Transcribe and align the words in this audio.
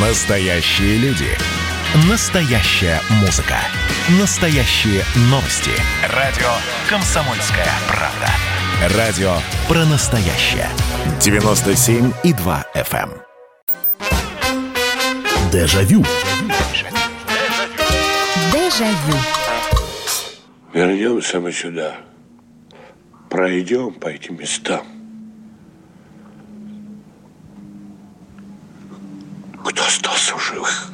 Настоящие 0.00 0.96
люди. 0.98 1.26
Настоящая 2.08 3.00
музыка. 3.20 3.56
Настоящие 4.20 5.02
новости. 5.22 5.72
Радио 6.14 6.46
«Комсомольская 6.88 7.66
правда». 7.88 8.96
Радио 8.96 9.32
про 9.66 9.84
настоящее. 9.86 10.68
97,2 11.18 12.64
FM. 12.76 13.10
эм. 13.10 14.70
Дежавю. 15.50 16.04
Дежавю. 18.52 19.18
Вернемся 20.72 21.40
мы 21.40 21.50
сюда. 21.50 21.96
Пройдем 23.28 23.94
по 23.94 24.06
этим 24.06 24.36
местам. 24.38 24.97
Кто 29.68 29.84
остался 29.84 30.34
в 30.34 30.42
живых? 30.42 30.88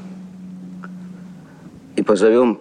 и 1.94 2.02
позовем 2.02 2.60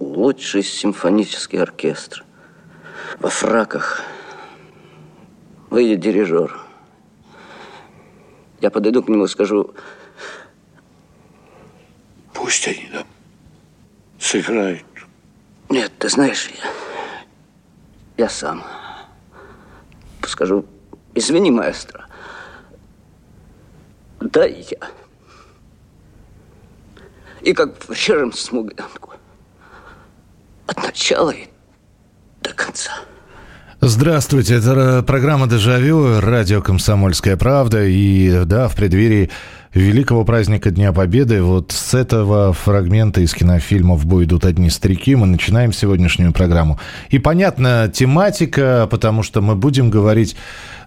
лучший 0.00 0.64
симфонический 0.64 1.62
оркестр. 1.62 2.24
Во 3.20 3.30
фраках 3.30 4.02
выйдет 5.70 6.00
дирижер. 6.00 6.58
Я 8.60 8.70
подойду 8.70 9.04
к 9.04 9.08
нему 9.08 9.26
и 9.26 9.28
скажу, 9.28 9.72
Пусть 12.32 12.66
они 12.66 12.88
нам 12.92 13.06
сыграют. 14.18 14.84
нет, 15.70 15.92
ты 15.96 16.08
знаешь, 16.08 16.48
я, 16.48 18.24
я 18.24 18.28
сам. 18.28 18.64
Скажу, 20.26 20.66
извини, 21.14 21.52
маэстро. 21.52 22.05
Да, 24.32 24.44
я. 24.44 24.90
И 27.42 27.52
как 27.52 27.84
в 27.84 27.90
режим 27.90 28.32
смуглянку. 28.32 29.12
От 30.66 30.82
начала 30.82 31.30
и. 31.30 31.48
Здравствуйте, 33.88 34.56
это 34.56 34.72
ра- 34.72 35.02
программа 35.04 35.46
«Дежавю», 35.46 36.18
радио 36.20 36.60
«Комсомольская 36.60 37.36
правда». 37.36 37.84
И 37.84 38.44
да, 38.44 38.66
в 38.66 38.74
преддверии 38.74 39.30
великого 39.74 40.24
праздника 40.24 40.72
Дня 40.72 40.92
Победы, 40.92 41.40
вот 41.40 41.70
с 41.70 41.94
этого 41.94 42.52
фрагмента 42.52 43.20
из 43.20 43.32
кинофильма 43.32 43.94
«В 43.94 44.04
одни 44.44 44.70
старики» 44.70 45.14
мы 45.14 45.28
начинаем 45.28 45.72
сегодняшнюю 45.72 46.32
программу. 46.32 46.80
И 47.10 47.20
понятна 47.20 47.88
тематика, 47.94 48.88
потому 48.90 49.22
что 49.22 49.40
мы 49.40 49.54
будем 49.54 49.88
говорить 49.88 50.34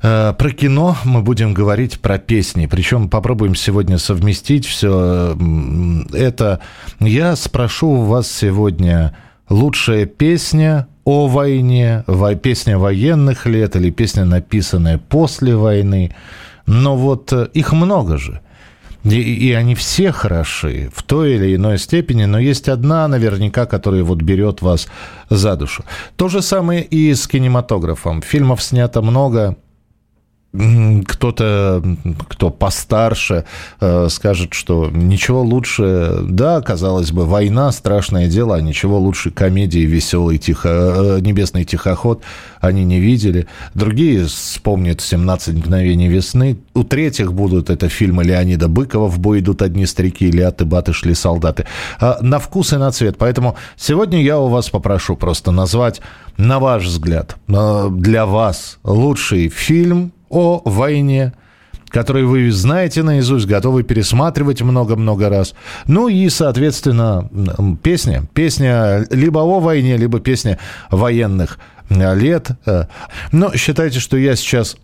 э, 0.04 0.34
про 0.38 0.52
кино, 0.52 0.98
мы 1.06 1.22
будем 1.22 1.54
говорить 1.54 2.02
про 2.02 2.18
песни. 2.18 2.66
Причем 2.66 3.08
попробуем 3.08 3.56
сегодня 3.56 3.98
совместить 3.98 4.66
все 4.66 5.38
это. 6.12 6.60
Я 7.00 7.38
спрошу 7.38 7.92
у 7.92 8.02
вас 8.02 8.30
сегодня 8.30 9.16
лучшая 9.48 10.06
песня 10.06 10.89
о 11.06 11.28
войне, 11.28 12.04
во- 12.08 12.36
песня 12.36 12.78
военных 12.78 13.46
лет 13.46 13.76
или 13.76 13.90
песня, 13.90 14.26
написанная 14.26 14.98
после 14.98 15.56
войны. 15.56 16.14
Но 16.66 16.96
вот 16.96 17.34
э, 17.34 17.48
их 17.54 17.74
много 17.74 18.18
же. 18.18 18.42
И, 19.06 19.18
и 19.18 19.54
они 19.54 19.76
все 19.76 20.12
хороши 20.12 20.90
в 20.94 21.04
той 21.04 21.36
или 21.36 21.56
иной 21.56 21.78
степени, 21.80 22.26
но 22.26 22.38
есть 22.38 22.68
одна 22.68 23.08
наверняка, 23.08 23.66
которая 23.66 24.04
вот 24.04 24.22
берет 24.22 24.62
вас 24.62 24.88
за 25.30 25.56
душу. 25.56 25.84
То 26.18 26.28
же 26.28 26.42
самое 26.42 26.84
и 26.84 27.14
с 27.14 27.28
кинематографом. 27.28 28.22
Фильмов 28.22 28.62
снято 28.62 29.02
много, 29.02 29.56
кто-то, 30.52 31.84
кто 32.28 32.50
постарше, 32.50 33.46
э, 33.80 34.08
скажет, 34.10 34.56
что 34.56 34.90
ничего 34.92 35.44
лучше, 35.44 36.22
да, 36.24 36.62
казалось 36.62 37.12
бы, 37.12 37.26
война 37.26 37.72
страшное 37.72 38.28
дело, 38.28 38.56
а 38.56 38.62
ничего 38.62 38.98
лучше 38.98 39.30
комедии 39.30 39.82
веселый 39.82 40.40
тихо, 40.40 40.70
э, 40.70 41.20
небесный 41.22 41.66
тихоход 41.66 42.24
они 42.62 42.84
не 42.84 43.00
видели. 43.00 43.48
Другие 43.76 44.26
вспомнят 44.26 45.02
17 45.02 45.56
мгновений 45.56 46.08
весны. 46.08 46.58
У 46.74 46.84
третьих 46.84 47.32
будут 47.32 47.70
это 47.70 47.88
фильмы 47.88 48.24
Леонида 48.24 48.68
Быкова 48.68 49.08
«В 49.08 49.20
бой 49.20 49.40
идут 49.40 49.62
одни 49.62 49.86
старики» 49.86 50.28
или 50.28 50.42
«Аты 50.42 50.66
баты 50.66 50.94
шли 50.94 51.14
солдаты». 51.14 51.66
А, 52.00 52.18
На 52.22 52.40
вкус 52.40 52.74
и 52.74 52.78
на 52.78 52.92
цвет. 52.92 53.18
Поэтому 53.20 53.56
сегодня 53.78 54.22
я 54.22 54.40
у 54.40 54.48
вас 54.48 54.70
попрошу 54.70 55.16
просто 55.16 55.52
назвать, 55.52 56.02
на 56.38 56.60
ваш 56.60 56.86
взгляд, 56.86 57.36
э, 57.48 57.90
для 57.92 58.26
вас 58.26 58.80
лучший 58.84 59.50
фильм 59.50 60.12
о 60.30 60.62
войне, 60.66 61.34
который 61.90 62.24
вы 62.24 62.52
знаете 62.52 63.04
наизусть, 63.04 63.48
готовы 63.48 63.84
пересматривать 63.84 64.62
много-много 64.62 65.30
раз. 65.30 65.56
Ну 65.88 66.08
и, 66.08 66.30
соответственно, 66.30 67.30
песня. 67.82 68.24
Песня 68.34 69.06
либо 69.10 69.40
о 69.40 69.60
войне, 69.60 69.98
либо 69.98 70.20
песня 70.20 70.60
военных 70.92 71.60
э, 71.90 72.16
лет. 72.16 72.52
Э, 72.66 72.86
Но 73.32 73.54
считайте, 73.56 74.00
что 74.00 74.18
я 74.18 74.36
сейчас 74.36 74.78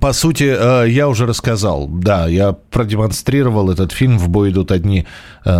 по 0.00 0.12
сути, 0.12 0.44
э, 0.44 0.90
я 0.90 1.08
уже 1.08 1.24
рассказал. 1.24 1.86
Да, 1.86 2.26
я 2.26 2.52
продемонстрировал 2.52 3.70
этот 3.70 3.92
фильм 3.92 4.18
«В 4.18 4.28
бой 4.28 4.50
идут 4.50 4.72
одни 4.72 5.06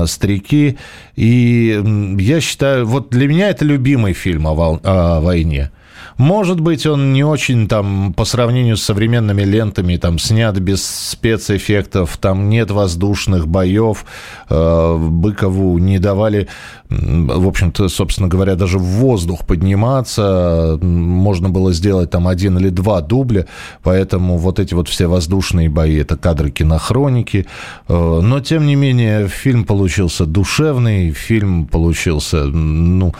старики». 0.06 0.76
И 1.14 2.16
я 2.18 2.40
считаю, 2.40 2.84
вот 2.84 3.10
для 3.10 3.28
меня 3.28 3.48
это 3.48 3.64
любимый 3.64 4.12
фильм 4.12 4.46
о 4.48 5.20
войне. 5.20 5.70
Может 6.18 6.60
быть, 6.60 6.86
он 6.86 7.12
не 7.12 7.24
очень 7.24 7.68
там 7.68 8.12
по 8.12 8.24
сравнению 8.24 8.76
с 8.76 8.82
современными 8.82 9.42
лентами 9.42 9.96
там 9.96 10.18
снят 10.18 10.56
без 10.58 10.84
спецэффектов, 10.84 12.16
там 12.18 12.48
нет 12.48 12.70
воздушных 12.70 13.48
боев, 13.48 14.04
э, 14.50 14.96
Быкову 14.98 15.78
не 15.78 15.98
давали, 15.98 16.48
в 16.88 17.46
общем-то, 17.46 17.88
собственно 17.88 18.28
говоря, 18.28 18.54
даже 18.54 18.78
в 18.78 18.82
воздух 18.82 19.46
подниматься, 19.46 20.78
можно 20.82 21.50
было 21.50 21.72
сделать 21.72 22.10
там 22.10 22.28
один 22.28 22.58
или 22.58 22.68
два 22.68 23.00
дубля, 23.00 23.46
поэтому 23.82 24.36
вот 24.38 24.58
эти 24.58 24.74
вот 24.74 24.88
все 24.88 25.06
воздушные 25.06 25.68
бои, 25.68 25.96
это 25.96 26.16
кадры 26.16 26.50
кинохроники, 26.50 27.46
Э, 27.88 28.20
но 28.22 28.40
тем 28.40 28.66
не 28.66 28.74
менее 28.74 29.28
фильм 29.28 29.64
получился 29.64 30.26
душевный, 30.26 31.12
фильм 31.12 31.66
получился, 31.66 32.44
ну, 32.44 33.14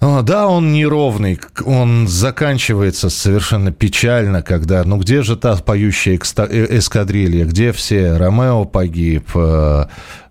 Да, 0.00 0.48
он 0.48 0.72
неровный, 0.72 1.38
он 1.66 2.08
заканчивается 2.08 3.10
совершенно 3.10 3.70
печально, 3.70 4.42
когда, 4.42 4.82
ну 4.84 4.96
где 4.96 5.22
же 5.22 5.36
та 5.36 5.56
поющая 5.56 6.14
э, 6.14 6.78
эскадрилья, 6.78 7.44
где 7.44 7.72
все, 7.72 8.16
Ромео 8.16 8.64
погиб, 8.64 9.28
э, 9.34 9.84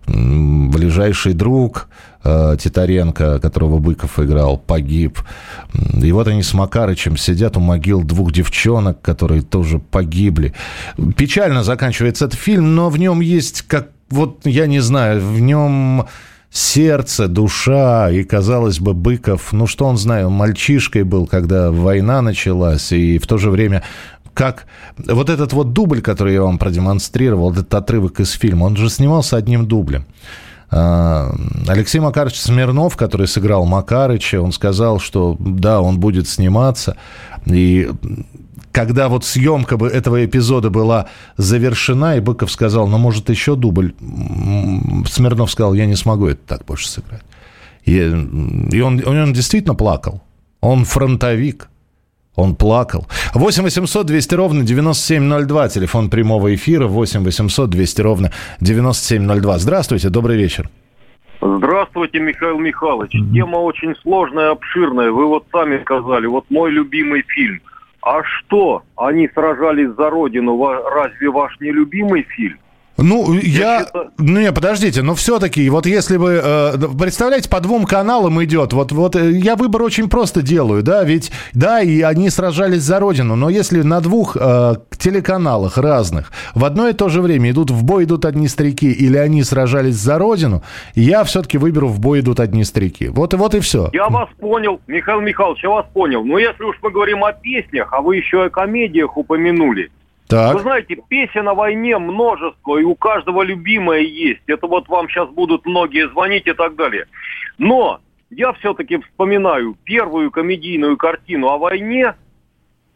ближайший 0.08 1.34
друг 1.34 1.88
э, 2.24 2.56
Титаренко, 2.58 3.38
которого 3.38 3.78
Быков 3.78 4.18
играл, 4.18 4.58
погиб. 4.58 5.20
И 6.02 6.10
вот 6.10 6.26
они 6.26 6.42
с 6.42 6.52
Макарычем 6.52 7.16
сидят 7.16 7.56
у 7.56 7.60
могил 7.60 8.02
двух 8.02 8.32
девчонок, 8.32 9.00
которые 9.00 9.42
тоже 9.42 9.78
погибли. 9.78 10.52
Печально 11.16 11.62
заканчивается 11.62 12.24
этот 12.24 12.40
фильм, 12.40 12.74
но 12.74 12.90
в 12.90 12.98
нем 12.98 13.20
есть, 13.20 13.62
как, 13.62 13.90
вот 14.08 14.40
я 14.44 14.66
не 14.66 14.80
знаю, 14.80 15.20
в 15.20 15.40
нем 15.40 16.08
сердце, 16.50 17.28
душа, 17.28 18.10
и, 18.10 18.24
казалось 18.24 18.80
бы, 18.80 18.92
Быков, 18.92 19.52
ну 19.52 19.66
что 19.66 19.86
он 19.86 19.96
знает, 19.96 20.26
он 20.26 20.32
мальчишкой 20.32 21.04
был, 21.04 21.26
когда 21.26 21.70
война 21.70 22.22
началась, 22.22 22.92
и 22.92 23.18
в 23.18 23.26
то 23.26 23.38
же 23.38 23.50
время 23.50 23.82
как 24.34 24.66
вот 24.96 25.28
этот 25.28 25.52
вот 25.52 25.72
дубль, 25.72 26.00
который 26.00 26.34
я 26.34 26.42
вам 26.42 26.58
продемонстрировал, 26.58 27.52
этот 27.52 27.72
отрывок 27.74 28.20
из 28.20 28.30
фильма, 28.30 28.64
он 28.64 28.76
же 28.76 28.88
снимался 28.88 29.36
одним 29.36 29.66
дублем. 29.66 30.06
А, 30.70 31.34
Алексей 31.66 31.98
Макарович 31.98 32.40
Смирнов, 32.40 32.96
который 32.96 33.26
сыграл 33.26 33.66
Макарыча, 33.66 34.40
он 34.40 34.52
сказал, 34.52 35.00
что 35.00 35.36
да, 35.38 35.80
он 35.80 35.98
будет 35.98 36.28
сниматься. 36.28 36.96
И 37.46 37.90
когда 38.72 39.08
вот 39.08 39.24
съемка 39.24 39.76
бы 39.76 39.88
этого 39.88 40.24
эпизода 40.24 40.70
была 40.70 41.08
завершена, 41.36 42.16
и 42.16 42.20
Быков 42.20 42.50
сказал, 42.50 42.88
ну, 42.88 42.98
может, 42.98 43.28
еще 43.30 43.56
дубль, 43.56 43.94
Смирнов 45.06 45.50
сказал, 45.50 45.74
я 45.74 45.86
не 45.86 45.96
смогу 45.96 46.26
это 46.26 46.40
так 46.46 46.64
больше 46.64 46.88
сыграть. 46.88 47.22
И, 47.84 48.00
он, 48.80 49.02
он 49.06 49.32
действительно 49.32 49.74
плакал. 49.74 50.22
Он 50.60 50.84
фронтовик. 50.84 51.68
Он 52.36 52.54
плакал. 52.54 53.06
8 53.34 53.62
800 53.64 54.06
200 54.06 54.34
ровно 54.34 54.62
9702. 54.62 55.68
Телефон 55.68 56.10
прямого 56.10 56.54
эфира 56.54 56.86
8 56.86 57.24
800 57.24 57.68
200 57.68 58.00
ровно 58.00 58.32
9702. 58.60 59.58
Здравствуйте, 59.58 60.10
добрый 60.10 60.36
вечер. 60.36 60.70
Здравствуйте, 61.42 62.20
Михаил 62.20 62.58
Михайлович. 62.58 63.12
Тема 63.12 63.56
очень 63.56 63.94
сложная 64.02 64.50
обширная. 64.50 65.10
Вы 65.10 65.26
вот 65.26 65.46
сами 65.50 65.80
сказали, 65.82 66.26
вот 66.26 66.44
мой 66.50 66.70
любимый 66.70 67.24
фильм. 67.26 67.60
А 68.02 68.22
что, 68.22 68.82
они 68.96 69.28
сражались 69.28 69.90
за 69.90 70.08
родину, 70.10 70.62
разве 70.64 71.30
ваш 71.30 71.58
нелюбимый 71.60 72.22
фильм? 72.22 72.58
Ну, 73.00 73.34
я... 73.34 73.40
я 73.40 73.80
считаю... 73.80 74.12
Не, 74.18 74.52
подождите, 74.52 75.02
но 75.02 75.14
все-таки, 75.14 75.68
вот 75.70 75.86
если 75.86 76.16
бы... 76.16 76.40
Э, 76.42 76.72
представляете, 76.98 77.48
по 77.48 77.60
двум 77.60 77.84
каналам 77.84 78.42
идет, 78.44 78.72
вот, 78.72 78.92
вот 78.92 79.16
э, 79.16 79.32
я 79.32 79.56
выбор 79.56 79.82
очень 79.82 80.08
просто 80.08 80.42
делаю, 80.42 80.82
да, 80.82 81.02
ведь, 81.04 81.32
да, 81.52 81.80
и 81.80 82.02
они 82.02 82.30
сражались 82.30 82.82
за 82.82 83.00
Родину, 83.00 83.36
но 83.36 83.48
если 83.48 83.82
на 83.82 84.00
двух 84.00 84.36
э, 84.38 84.74
телеканалах 84.98 85.78
разных 85.78 86.30
в 86.54 86.64
одно 86.64 86.88
и 86.88 86.92
то 86.92 87.08
же 87.08 87.22
время 87.22 87.50
идут 87.50 87.70
в 87.70 87.84
бой 87.84 88.04
идут 88.04 88.24
одни 88.24 88.48
старики 88.48 88.90
или 88.90 89.16
они 89.16 89.42
сражались 89.42 89.96
за 89.96 90.18
Родину, 90.18 90.62
я 90.94 91.24
все-таки 91.24 91.58
выберу 91.58 91.88
в 91.88 92.00
бой 92.00 92.20
идут 92.20 92.40
одни 92.40 92.64
старики. 92.64 93.08
Вот, 93.08 93.32
и 93.32 93.36
вот 93.36 93.54
и 93.54 93.60
все. 93.60 93.88
Я 93.92 94.08
вас 94.08 94.28
понял, 94.38 94.80
Михаил 94.86 95.20
Михайлович, 95.20 95.62
я 95.62 95.70
вас 95.70 95.86
понял. 95.92 96.24
Но 96.24 96.38
если 96.38 96.62
уж 96.64 96.76
мы 96.82 96.90
говорим 96.90 97.24
о 97.24 97.32
песнях, 97.32 97.92
а 97.92 98.00
вы 98.00 98.16
еще 98.16 98.44
о 98.44 98.50
комедиях 98.50 99.16
упомянули, 99.16 99.90
так. 100.30 100.54
Вы 100.54 100.60
знаете, 100.60 100.96
песен 101.08 101.48
о 101.48 101.54
войне 101.54 101.98
множество, 101.98 102.78
и 102.78 102.84
у 102.84 102.94
каждого 102.94 103.42
любимая 103.42 104.00
есть. 104.00 104.42
Это 104.46 104.66
вот 104.66 104.88
вам 104.88 105.08
сейчас 105.08 105.28
будут 105.28 105.66
многие 105.66 106.08
звонить 106.08 106.46
и 106.46 106.52
так 106.52 106.76
далее. 106.76 107.06
Но 107.58 108.00
я 108.30 108.52
все-таки 108.54 108.98
вспоминаю 108.98 109.76
первую 109.84 110.30
комедийную 110.30 110.96
картину 110.96 111.48
о 111.48 111.58
войне 111.58 112.14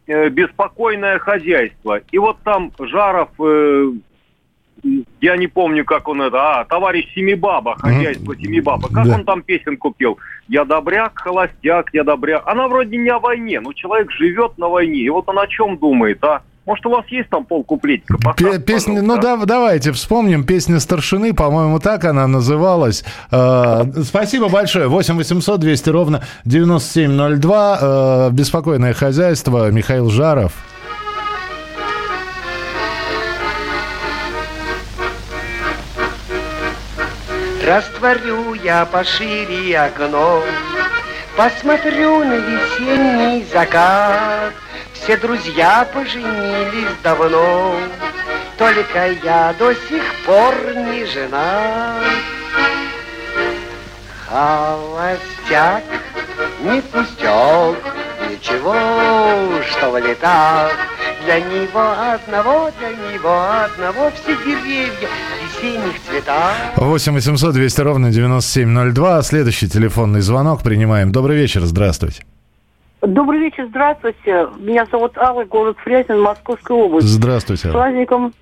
э, 0.06 0.28
«Беспокойное 0.28 1.18
хозяйство». 1.18 2.00
И 2.12 2.18
вот 2.18 2.38
там 2.44 2.70
Жаров, 2.78 3.30
э, 3.40 3.92
я 5.20 5.36
не 5.36 5.46
помню, 5.48 5.84
как 5.84 6.08
он 6.08 6.22
это, 6.22 6.60
а, 6.60 6.64
товарищ 6.64 7.12
Семибаба, 7.14 7.76
хозяйство. 7.76 8.36
Семибаба. 8.36 8.88
Как 8.92 9.06
да. 9.06 9.14
он 9.16 9.24
там 9.24 9.42
песенку 9.42 9.92
пел? 9.92 10.18
Я 10.46 10.64
добряк, 10.64 11.18
холостяк, 11.18 11.90
я 11.92 12.04
добряк. 12.04 12.46
Она 12.46 12.68
вроде 12.68 12.96
не 12.96 13.08
о 13.08 13.18
войне, 13.18 13.60
но 13.60 13.72
человек 13.72 14.10
живет 14.12 14.56
на 14.58 14.68
войне. 14.68 15.00
И 15.00 15.08
вот 15.08 15.28
он 15.28 15.38
о 15.38 15.46
чем 15.46 15.78
думает, 15.78 16.22
а? 16.22 16.42
Может, 16.66 16.86
у 16.86 16.90
вас 16.90 17.04
есть 17.08 17.28
там 17.28 17.44
полкуплетика? 17.44 18.16
Песня, 18.58 19.02
ну 19.02 19.18
да, 19.20 19.36
давайте 19.36 19.92
вспомним. 19.92 20.44
Песня 20.44 20.80
Старшины, 20.80 21.34
по-моему, 21.34 21.78
так 21.78 22.04
она 22.04 22.26
называлась. 22.26 23.04
Э, 23.30 23.84
спасибо 24.02 24.48
большое. 24.48 24.88
8 24.88 25.16
800 25.16 25.60
200 25.60 25.90
ровно 25.90 26.22
9702. 26.46 27.78
Э, 27.80 28.30
беспокойное 28.32 28.94
хозяйство. 28.94 29.70
Михаил 29.70 30.08
Жаров. 30.08 30.52
Растворю 37.66 38.54
я 38.54 38.84
пошире 38.84 39.78
окно, 39.78 40.42
Посмотрю 41.36 42.22
на 42.22 42.34
весенний 42.34 43.44
закат, 43.52 44.52
все 44.92 45.16
друзья 45.16 45.84
поженились 45.92 46.96
давно, 47.02 47.76
Только 48.56 49.10
я 49.24 49.52
до 49.58 49.74
сих 49.74 50.02
пор 50.24 50.54
не 50.76 51.04
жена. 51.06 51.96
Холостяк, 54.28 55.82
не 56.60 56.80
пустяк, 56.80 57.78
ничего, 58.44 58.74
что 59.62 59.90
в 59.90 59.98
летах. 59.98 60.72
Для 61.24 61.40
него 61.40 61.80
одного, 61.80 62.70
для 62.78 62.90
него 62.90 63.64
одного 63.64 64.10
все 64.10 64.36
деревья 64.44 64.90
весенних 65.42 66.00
цветах. 66.02 66.54
8 66.76 67.14
800 67.14 67.54
200 67.54 67.80
ровно 67.80 68.10
9702. 68.10 69.22
Следующий 69.22 69.68
телефонный 69.68 70.20
звонок 70.20 70.62
принимаем. 70.62 71.12
Добрый 71.12 71.36
вечер, 71.36 71.62
здравствуйте. 71.62 72.24
Добрый 73.00 73.40
вечер, 73.40 73.66
здравствуйте. 73.68 74.48
Меня 74.58 74.86
зовут 74.90 75.16
Алла, 75.16 75.44
город 75.44 75.76
Фрязин, 75.82 76.20
Московская 76.20 76.76
область. 76.76 77.06
Здравствуйте. 77.06 77.68
С 77.68 77.72
праздником, 77.72 78.34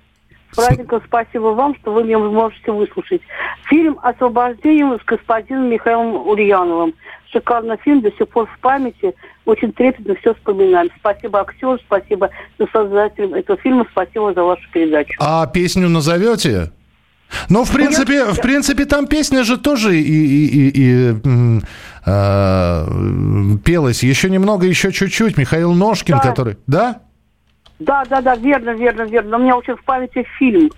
с 0.53 0.55
праздником 0.55 1.01
спасибо 1.05 1.47
вам, 1.47 1.75
что 1.81 1.93
вы 1.93 2.03
меня 2.03 2.19
можете 2.19 2.71
выслушать. 2.71 3.21
Фильм 3.69 3.99
«Освобождение» 4.01 4.97
с 4.99 5.05
господином 5.05 5.69
Михаилом 5.69 6.27
Ульяновым. 6.27 6.93
Шикарный 7.31 7.77
фильм, 7.83 8.01
до 8.01 8.11
сих 8.11 8.29
пор 8.29 8.45
в 8.45 8.59
памяти. 8.59 9.13
Очень 9.45 9.73
трепетно 9.73 10.15
все 10.15 10.35
вспоминаем. 10.35 10.89
Спасибо 10.99 11.41
актеру, 11.41 11.79
спасибо 11.79 12.29
создателям 12.71 13.33
этого 13.33 13.59
фильма, 13.59 13.85
спасибо 13.91 14.33
за 14.33 14.43
вашу 14.43 14.63
передачу. 14.71 15.13
А 15.19 15.47
песню 15.47 15.89
назовете? 15.89 16.71
Ну, 17.49 17.63
в 17.63 17.71
принципе, 17.73 18.25
в 18.25 18.39
принципе, 18.41 18.85
там 18.85 19.07
песня 19.07 19.43
же 19.43 19.57
тоже 19.57 19.97
и, 19.97 20.01
и, 20.01 20.47
и, 20.47 20.71
и 20.75 21.61
э, 22.05 22.85
пелась. 23.63 24.03
Еще 24.03 24.29
немного, 24.29 24.67
еще 24.67 24.91
чуть-чуть. 24.91 25.37
Михаил 25.37 25.73
Ножкин, 25.73 26.17
да. 26.17 26.21
который... 26.21 26.57
Да? 26.67 27.01
Да, 27.79 28.03
да, 28.05 28.21
да, 28.21 28.35
верно, 28.35 28.71
верно, 28.71 29.03
верно. 29.03 29.37
У 29.37 29.41
меня 29.41 29.57
очень 29.57 29.75
в 29.75 29.83
памяти 29.83 30.25
фильм. 30.37 30.71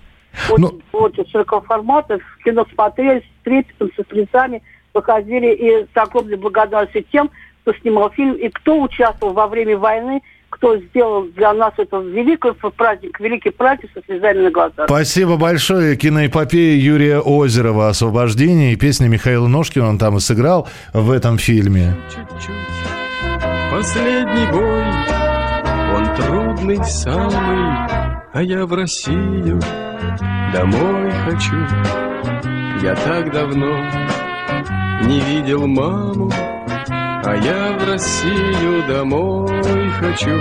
Очень, 0.50 0.82
ну... 0.92 0.98
очень 0.98 1.26
широкого 1.28 1.60
формата. 1.62 2.18
В 2.18 2.44
кино 2.44 2.66
смотрели 2.72 3.20
с 3.20 3.44
трепетом, 3.44 3.90
со 3.96 4.04
слезами. 4.10 4.62
Выходили 4.94 5.52
и 5.52 5.84
с 5.84 5.96
огромной 5.96 6.36
благодарностью 6.36 7.04
тем, 7.12 7.30
кто 7.62 7.74
снимал 7.74 8.10
фильм 8.10 8.34
и 8.34 8.48
кто 8.48 8.80
участвовал 8.80 9.34
во 9.34 9.46
время 9.46 9.76
войны– 9.76 10.22
кто 10.56 10.78
сделал 10.78 11.24
для 11.36 11.52
нас 11.52 11.74
это 11.76 11.98
великий 11.98 12.52
праздник, 12.70 13.20
великий 13.20 13.50
праздник 13.50 13.90
со 13.94 14.02
слезами 14.06 14.44
на 14.44 14.50
глазах. 14.50 14.86
Спасибо 14.86 15.36
большое. 15.36 15.96
Киноэпопея 15.96 16.78
Юрия 16.80 17.20
Озерова 17.20 17.88
«Освобождение» 17.88 18.72
и 18.72 18.76
песня 18.76 19.08
Михаила 19.08 19.48
Ножкина, 19.48 19.88
он 19.88 19.98
там 19.98 20.16
и 20.16 20.20
сыграл 20.20 20.68
в 20.92 21.10
этом 21.10 21.38
фильме. 21.38 21.94
Чуть-чуть. 22.08 22.54
Последний 23.70 24.50
бой, 24.50 24.84
он 25.96 26.16
трудный 26.16 26.84
самый, 26.84 27.88
а 28.32 28.42
я 28.42 28.66
в 28.66 28.72
Россию 28.74 29.60
домой 30.52 31.10
хочу. 31.24 31.56
Я 32.82 32.94
так 32.94 33.32
давно 33.32 33.78
не 35.06 35.20
видел 35.20 35.66
маму, 35.66 36.30
а 36.88 37.34
я 37.34 37.78
в 37.78 37.90
Россию 37.90 38.86
домой 38.86 39.90
хочу 39.98 40.38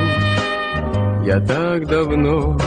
Я 1.25 1.39
так 1.39 1.87
давно 1.87 2.57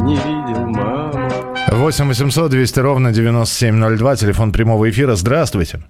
не 0.00 0.16
видел 0.16 0.66
маму 0.66 1.30
8 1.68 2.08
800 2.08 2.50
200 2.50 2.80
ровно 2.80 3.12
9702, 3.12 4.16
телефон 4.16 4.52
прямого 4.52 4.88
эфира. 4.90 5.14
Здравствуйте. 5.14 5.82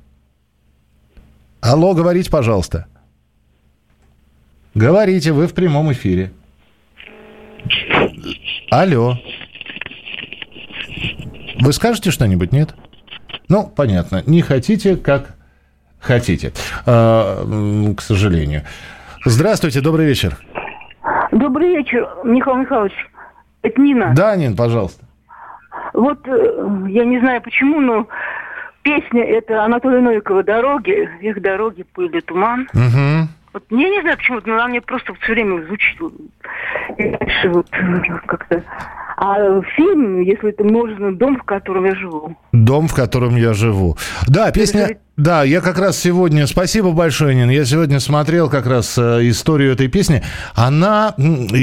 Алло, 1.60 1.94
говорите, 1.94 2.30
пожалуйста. 2.30 2.86
Говорите, 4.74 5.32
вы 5.32 5.46
в 5.46 5.54
прямом 5.54 5.92
эфире. 5.92 6.30
Алло. 8.70 9.16
Вы 11.60 11.72
скажете 11.72 12.10
что-нибудь, 12.10 12.52
нет? 12.52 12.74
Ну, 13.48 13.66
понятно. 13.66 14.22
Не 14.26 14.42
хотите, 14.42 14.96
как 14.96 15.34
хотите, 15.98 16.52
а, 16.86 17.44
к 17.96 18.00
сожалению. 18.00 18.62
Здравствуйте, 19.24 19.80
добрый 19.80 20.06
вечер. 20.06 20.38
Добрый 21.32 21.76
вечер, 21.76 22.08
Михаил 22.24 22.56
Михайлович. 22.58 22.94
Это 23.62 23.80
Нина. 23.80 24.12
Да, 24.16 24.34
Нин, 24.36 24.56
пожалуйста. 24.56 25.04
Вот 25.92 26.26
э, 26.26 26.86
я 26.88 27.04
не 27.04 27.18
знаю 27.20 27.42
почему, 27.42 27.80
но 27.80 28.08
песня 28.82 29.22
это 29.22 29.64
Анатолия 29.64 30.00
Новикова 30.00 30.42
«Дороги». 30.42 31.08
Их 31.20 31.42
дороги, 31.42 31.82
пыль 31.82 32.22
туман. 32.22 32.68
Угу. 32.72 33.28
Вот 33.52 33.64
я 33.70 33.88
не 33.88 34.00
знаю 34.02 34.16
почему, 34.16 34.40
но 34.44 34.54
она 34.54 34.68
мне 34.68 34.80
просто 34.80 35.14
все 35.14 35.32
время 35.32 35.64
звучит. 35.64 36.00
И 36.98 37.10
дальше 37.10 37.48
вот 37.48 37.68
как-то 38.26 38.62
а 39.22 39.60
фильм, 39.76 40.22
если 40.22 40.48
это 40.48 40.64
можно, 40.64 41.14
дом, 41.14 41.36
в 41.36 41.42
котором 41.42 41.84
я 41.84 41.94
живу. 41.94 42.34
Дом, 42.52 42.88
в 42.88 42.94
котором 42.94 43.36
я 43.36 43.52
живу. 43.52 43.96
Да, 44.26 44.50
песня... 44.50 44.96
Да, 45.20 45.44
я 45.44 45.60
как 45.60 45.78
раз 45.78 45.98
сегодня, 45.98 46.46
спасибо 46.46 46.92
большое, 46.92 47.34
Нин, 47.34 47.50
я 47.50 47.66
сегодня 47.66 48.00
смотрел 48.00 48.48
как 48.48 48.66
раз 48.66 48.96
э, 48.96 49.28
историю 49.28 49.74
этой 49.74 49.88
песни. 49.88 50.22
Она, 50.54 51.14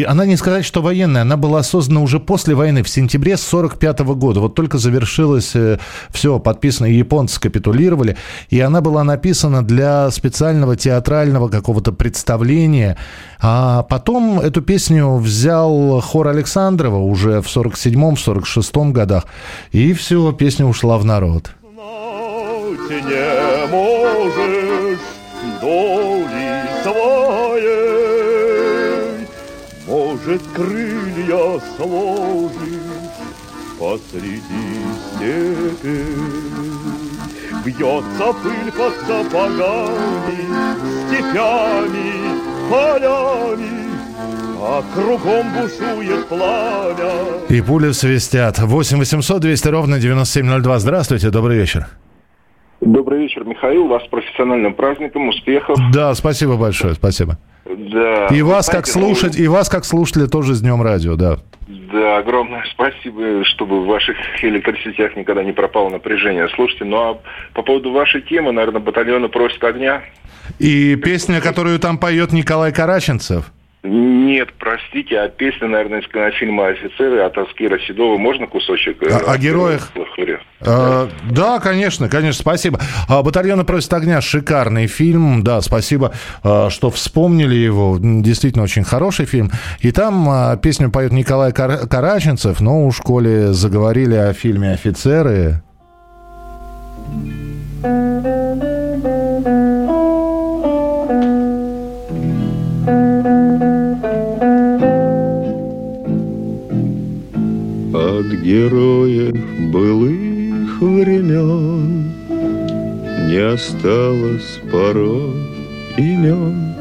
она 0.06 0.26
не 0.28 0.36
сказать, 0.36 0.64
что 0.64 0.84
военная, 0.84 1.24
она 1.24 1.38
была 1.38 1.64
создана 1.64 2.02
уже 2.02 2.20
после 2.20 2.54
войны, 2.54 2.84
в 2.84 2.90
сентябре 2.90 3.36
45 3.36 4.02
года. 4.02 4.42
Вот 4.42 4.54
только 4.54 4.78
завершилось 4.78 5.56
э, 5.56 5.80
все, 6.12 6.38
подписано, 6.38 6.86
японцы 6.86 7.40
капитулировали, 7.40 8.16
и 8.52 8.60
она 8.60 8.82
была 8.82 9.04
написана 9.04 9.66
для 9.66 10.12
специального 10.12 10.76
театрального 10.76 11.50
какого-то 11.50 11.94
представления. 11.94 12.96
А 13.40 13.82
потом 13.82 14.40
эту 14.40 14.62
песню 14.62 15.16
взял 15.16 16.00
хор 16.02 16.28
Александрова 16.28 16.98
уже 16.98 17.42
в 17.42 17.48
47-м, 17.48 18.14
46-м 18.14 18.94
годах, 18.94 19.26
и 19.72 19.94
все, 19.94 20.32
песня 20.32 20.68
ушла 20.68 20.77
в 20.84 21.06
народ. 21.06 21.52
Не 22.90 23.68
можешь 23.68 25.00
доли 25.62 26.52
своей, 26.84 28.08
Может, 29.88 30.42
крылья 30.56 31.60
сложишь 31.76 32.98
посреди 33.80 34.66
степи. 35.16 36.06
Бьется 37.66 38.28
пыль 38.44 38.72
под 38.72 38.94
сапогами, 39.08 40.42
степями, 41.08 42.10
полями, 42.70 43.87
а 44.60 44.84
кругом 44.94 45.54
бушует 45.54 46.28
пламя. 46.28 47.12
И 47.50 47.62
пули 47.62 47.92
свистят. 47.92 48.60
8 48.60 48.98
800 48.98 49.42
200 49.42 49.68
ровно 49.68 50.00
9702. 50.00 50.80
Здравствуйте, 50.80 51.30
добрый 51.30 51.58
вечер. 51.58 51.88
Добрый 52.82 53.22
вечер, 53.24 53.44
Михаил. 53.44 53.88
Вас 53.88 54.04
с 54.04 54.08
профессиональным 54.08 54.74
праздником, 54.74 55.30
успехов. 55.30 55.78
Да, 55.92 56.14
спасибо 56.16 56.58
большое, 56.58 56.94
спасибо. 56.94 57.38
Да. 57.66 58.28
И 58.28 58.42
вас 58.42 58.68
знаете, 58.68 58.72
как 58.72 58.88
слушать, 58.88 59.38
ну... 59.38 59.44
и 59.44 59.48
вас 59.48 59.70
как 59.70 59.84
слушателя 59.84 60.28
тоже 60.28 60.54
с 60.56 60.62
Днем 60.62 60.82
Радио, 60.82 61.16
да. 61.16 61.38
Да, 61.68 62.18
огромное 62.18 62.64
спасибо, 62.72 63.44
чтобы 63.46 63.82
в 63.82 63.88
ваших 63.88 64.16
электросетях 64.44 65.16
никогда 65.16 65.44
не 65.44 65.52
пропало 65.52 65.90
напряжение. 65.90 66.48
Слушайте, 66.56 66.86
ну 66.86 66.98
а 66.98 67.20
по 67.54 67.62
поводу 67.62 67.92
вашей 67.92 68.22
темы, 68.22 68.52
наверное, 68.52 68.80
батальоны 68.82 69.28
просят 69.28 69.64
огня. 69.64 70.02
И 70.60 70.96
песня, 70.96 71.42
которую 71.42 71.80
там 71.80 71.98
поет 71.98 72.32
Николай 72.32 72.72
Караченцев. 72.72 73.52
Нет, 73.90 74.50
простите, 74.60 75.18
а 75.18 75.30
песня, 75.30 75.70
наверное, 75.70 76.02
из 76.02 76.08
кинофильма 76.08 76.68
«Офицеры» 76.68 77.22
от 77.22 77.38
Аскира 77.38 77.80
Седова. 77.80 78.18
Можно 78.18 78.46
кусочек? 78.46 79.02
А, 79.04 79.32
о 79.32 79.38
героях? 79.38 79.92
А, 80.60 81.08
да, 81.32 81.60
конечно, 81.60 82.10
конечно, 82.10 82.42
спасибо. 82.42 82.82
А, 83.08 83.24
«Батальоны 83.24 83.64
просят 83.64 83.94
огня»– 83.94 84.20
шикарный 84.22 84.88
фильм. 84.88 85.42
Да, 85.42 85.62
спасибо, 85.62 86.14
что 86.42 86.90
вспомнили 86.90 87.56
его. 87.56 87.98
Действительно, 88.00 88.66
очень 88.66 88.84
хороший 88.84 89.26
фильм. 89.26 89.52
И 89.80 89.92
там 89.92 90.60
песню 90.62 90.92
поет 90.92 91.14
Николай 91.14 91.54
Кар- 91.54 91.88
Караченцев. 91.88 92.60
Но 92.60 92.86
у 92.86 92.92
школе 92.92 93.54
заговорили 93.54 94.16
о 94.16 94.34
фильме 94.34 94.72
«Офицеры». 94.72 95.62
От 108.18 108.32
героев 108.34 109.36
былых 109.72 110.82
времен 110.82 112.12
Не 113.30 113.54
осталось 113.54 114.60
порой 114.72 115.34
имен. 115.98 116.74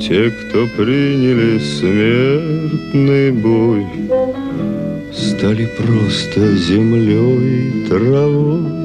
Те, 0.00 0.30
кто 0.30 0.66
приняли 0.76 1.58
смертный 1.58 3.32
бой 3.32 3.84
Стали 5.12 5.68
просто 5.78 6.56
землей 6.56 7.68
и 7.68 7.86
травой 7.86 8.83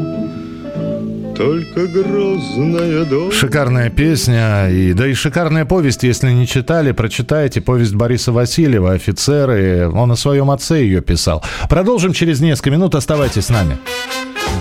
только 1.40 1.88
грозная 1.88 3.06
дочь. 3.06 3.34
Шикарная 3.34 3.90
песня, 3.90 4.70
и, 4.70 4.92
да 4.92 5.08
и 5.08 5.14
шикарная 5.14 5.64
повесть, 5.64 6.04
если 6.04 6.32
не 6.32 6.46
читали, 6.46 6.92
прочитайте. 6.92 7.62
Повесть 7.62 7.96
Бориса 7.96 8.34
Васильева 8.34 8.92
«Офицеры». 8.92 9.90
Он 9.90 10.12
о 10.12 10.18
своем 10.18 10.52
отце 10.52 10.82
ее 10.82 11.00
писал. 11.00 11.42
Продолжим 11.70 12.12
через 12.12 12.42
несколько 12.42 12.72
минут. 12.72 12.94
Оставайтесь 12.94 13.46
с 13.46 13.50
нами. 13.50 13.78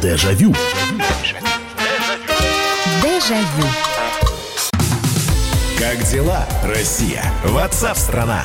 Дежавю. 0.00 0.54
Дежавю. 3.02 3.68
Как 5.80 6.08
дела, 6.12 6.46
Россия? 6.64 7.24
Ватсап-страна! 7.44 8.44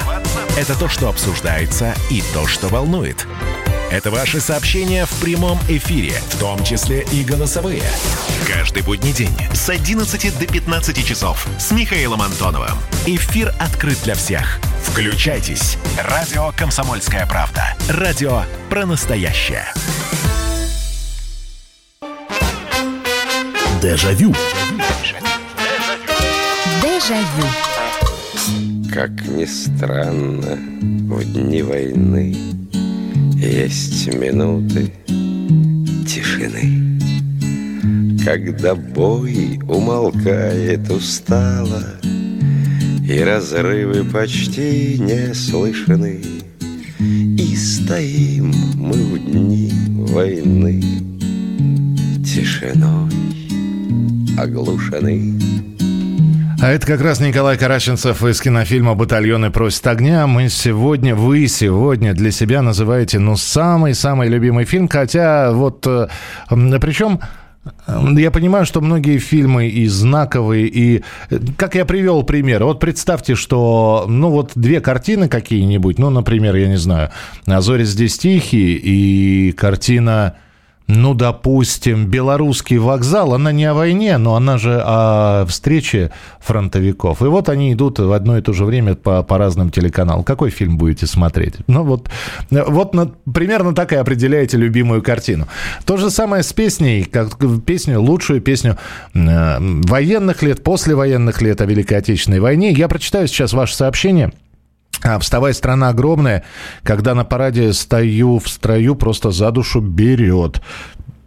Это 0.57 0.77
то, 0.79 0.87
что 0.87 1.09
обсуждается 1.09 1.93
и 2.09 2.23
то, 2.33 2.47
что 2.47 2.67
волнует. 2.67 3.27
Это 3.93 4.09
ваши 4.09 4.41
сообщения 4.41 5.05
в 5.05 5.21
прямом 5.21 5.59
эфире, 5.69 6.13
в 6.13 6.39
том 6.39 6.63
числе 6.63 7.05
и 7.11 7.23
голосовые. 7.23 7.83
Каждый 8.47 8.81
будний 8.81 9.13
день 9.13 9.29
с 9.53 9.69
11 9.69 10.39
до 10.39 10.51
15 10.51 11.05
часов 11.05 11.47
с 11.59 11.69
Михаилом 11.69 12.23
Антоновым. 12.23 12.75
Эфир 13.05 13.53
открыт 13.59 13.99
для 14.03 14.15
всех. 14.15 14.59
Включайтесь. 14.83 15.77
Радио 16.03 16.51
«Комсомольская 16.57 17.27
правда». 17.27 17.77
Радио 17.87 18.41
про 18.67 18.87
настоящее. 18.87 19.67
Дежавю. 23.79 24.33
Дежавю. 26.81 27.47
Как 28.91 29.11
ни 29.27 29.45
странно, 29.45 30.57
в 31.13 31.23
дни 31.25 31.61
войны 31.61 32.35
есть 33.43 34.13
минуты 34.13 34.91
тишины, 36.07 36.99
Когда 38.23 38.75
бой 38.75 39.59
умолкает 39.67 40.89
устало, 40.89 41.83
И 43.07 43.19
разрывы 43.19 44.03
почти 44.05 44.97
не 44.99 45.33
слышны, 45.33 46.21
И 46.99 47.55
стоим 47.55 48.53
мы 48.75 48.93
в 48.93 49.31
дни 49.31 49.71
войны 49.89 50.81
Тишиной 52.23 53.11
оглушены. 54.37 55.62
А 56.63 56.69
это 56.69 56.87
как 56.87 57.01
раз 57.01 57.19
Николай 57.19 57.57
Караченцев 57.57 58.23
из 58.23 58.39
кинофильма 58.39 58.95
«Батальоны 58.95 59.51
просят 59.51 59.85
огня». 59.85 60.27
Мы 60.27 60.47
сегодня, 60.47 61.13
вы 61.13 61.47
сегодня 61.47 62.13
для 62.13 62.31
себя 62.31 62.61
называете, 62.61 63.19
ну, 63.19 63.35
самый-самый 63.35 64.29
любимый 64.29 64.63
фильм. 64.63 64.87
Хотя 64.87 65.51
вот, 65.51 65.85
э, 65.85 66.07
причем... 66.47 67.19
Я 68.15 68.31
понимаю, 68.31 68.65
что 68.65 68.79
многие 68.79 69.19
фильмы 69.19 69.67
и 69.67 69.87
знаковые, 69.87 70.67
и, 70.67 71.03
как 71.57 71.75
я 71.75 71.85
привел 71.85 72.23
пример, 72.23 72.63
вот 72.65 72.81
представьте, 72.81 73.35
что, 73.35 74.05
ну, 74.07 74.29
вот 74.29 74.51
две 74.55 74.79
картины 74.81 75.29
какие-нибудь, 75.29 75.97
ну, 75.97 76.09
например, 76.09 76.55
я 76.55 76.67
не 76.67 76.77
знаю, 76.77 77.11
«А 77.45 77.61
зори 77.61 77.83
здесь 77.83 78.17
тихие» 78.17 78.77
и 78.77 79.51
картина 79.53 80.35
ну, 80.87 81.13
допустим, 81.13 82.07
белорусский 82.07 82.77
вокзал, 82.77 83.33
она 83.33 83.51
не 83.51 83.65
о 83.65 83.73
войне, 83.73 84.17
но 84.17 84.35
она 84.35 84.57
же 84.57 84.81
о 84.83 85.45
встрече 85.47 86.11
фронтовиков. 86.39 87.21
И 87.21 87.25
вот 87.25 87.49
они 87.49 87.73
идут 87.73 87.99
в 87.99 88.11
одно 88.11 88.37
и 88.37 88.41
то 88.41 88.53
же 88.53 88.65
время 88.65 88.95
по, 88.95 89.23
по 89.23 89.37
разным 89.37 89.69
телеканалам. 89.69 90.23
Какой 90.23 90.49
фильм 90.49 90.77
будете 90.77 91.07
смотреть? 91.07 91.55
Ну, 91.67 91.83
вот, 91.83 92.09
вот 92.49 92.93
на, 92.93 93.11
примерно 93.31 93.73
так 93.73 93.93
и 93.93 93.95
определяете 93.95 94.57
любимую 94.57 95.01
картину. 95.01 95.47
То 95.85 95.97
же 95.97 96.09
самое 96.09 96.43
с 96.43 96.51
песней, 96.51 97.03
как 97.03 97.37
песню, 97.63 98.01
лучшую 98.01 98.41
песню 98.41 98.77
э, 99.13 99.57
военных 99.59 100.43
лет, 100.43 100.63
послевоенных 100.63 101.41
лет 101.41 101.61
о 101.61 101.65
Великой 101.65 101.99
Отечественной 101.99 102.39
войне. 102.39 102.71
Я 102.71 102.87
прочитаю 102.87 103.27
сейчас 103.27 103.53
ваше 103.53 103.75
сообщение– 103.75 104.31
а 105.01 105.19
вставай, 105.19 105.53
страна 105.53 105.89
огромная, 105.89 106.43
когда 106.83 107.15
на 107.15 107.25
параде 107.25 107.73
стою 107.73 108.37
в 108.37 108.47
строю, 108.47 108.95
просто 108.95 109.31
за 109.31 109.51
душу 109.51 109.81
берет. 109.81 110.61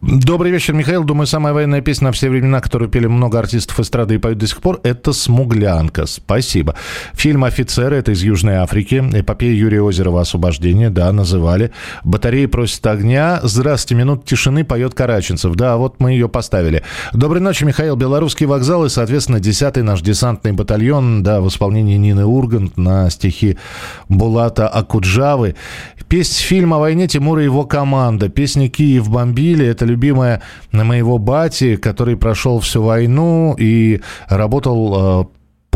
Добрый 0.02 0.52
вечер, 0.52 0.74
Михаил. 0.74 1.04
Думаю, 1.04 1.26
самая 1.26 1.54
военная 1.54 1.80
песня 1.80 2.08
на 2.08 2.12
все 2.12 2.28
времена, 2.28 2.60
которую 2.60 2.90
пели 2.90 3.06
много 3.06 3.38
артистов 3.38 3.80
эстрады 3.80 4.16
и 4.16 4.18
поют 4.18 4.36
до 4.38 4.46
сих 4.46 4.60
пор, 4.60 4.78
это 4.82 5.14
«Смуглянка». 5.14 6.04
Спасибо. 6.04 6.74
Фильм 7.14 7.44
«Офицеры»— 7.44 7.96
это 7.98 8.12
из 8.12 8.22
Южной 8.22 8.56
Африки. 8.56 9.02
Эпопея 9.14 9.54
Юрия 9.54 9.80
Озерова 9.80 10.20
«Освобождение», 10.20 10.90
да, 10.90 11.10
называли. 11.12 11.72
«Батареи 12.04 12.44
просят 12.44 12.86
огня». 12.86 13.40
«Здравствуйте, 13.42 13.94
минут 13.94 14.26
тишины» 14.26 14.64
поет 14.64 14.92
Караченцев. 14.92 15.54
Да, 15.54 15.78
вот 15.78 15.98
мы 15.98 16.12
ее 16.12 16.28
поставили. 16.28 16.82
Доброй 17.14 17.40
ночи, 17.40 17.64
Михаил. 17.64 17.96
Белорусский 17.96 18.44
вокзал 18.44 18.84
и, 18.84 18.90
соответственно, 18.90 19.38
10-й 19.38 19.82
наш 19.82 20.02
десантный 20.02 20.52
батальон, 20.52 21.22
да, 21.22 21.40
в 21.40 21.48
исполнении 21.48 21.96
Нины 21.96 22.26
Ургант 22.26 22.76
на 22.76 23.08
стихи 23.08 23.56
Булата 24.10 24.68
Акуджавы. 24.68 25.56
Песня 26.08 26.46
фильм 26.46 26.72
о 26.72 26.78
войне 26.78 27.08
Тимура 27.08 27.42
и 27.42 27.46
его 27.46 27.64
команда. 27.64 28.28
Песня 28.28 28.68
«Киев 28.68 29.10
бомбили»— 29.10 29.66
это 29.68 29.84
любимая 29.84 30.40
моего 30.70 31.18
бати, 31.18 31.74
который 31.74 32.16
прошел 32.16 32.60
всю 32.60 32.82
войну 32.82 33.56
и 33.58 34.00
работал 34.28 35.22
э, 35.22 35.24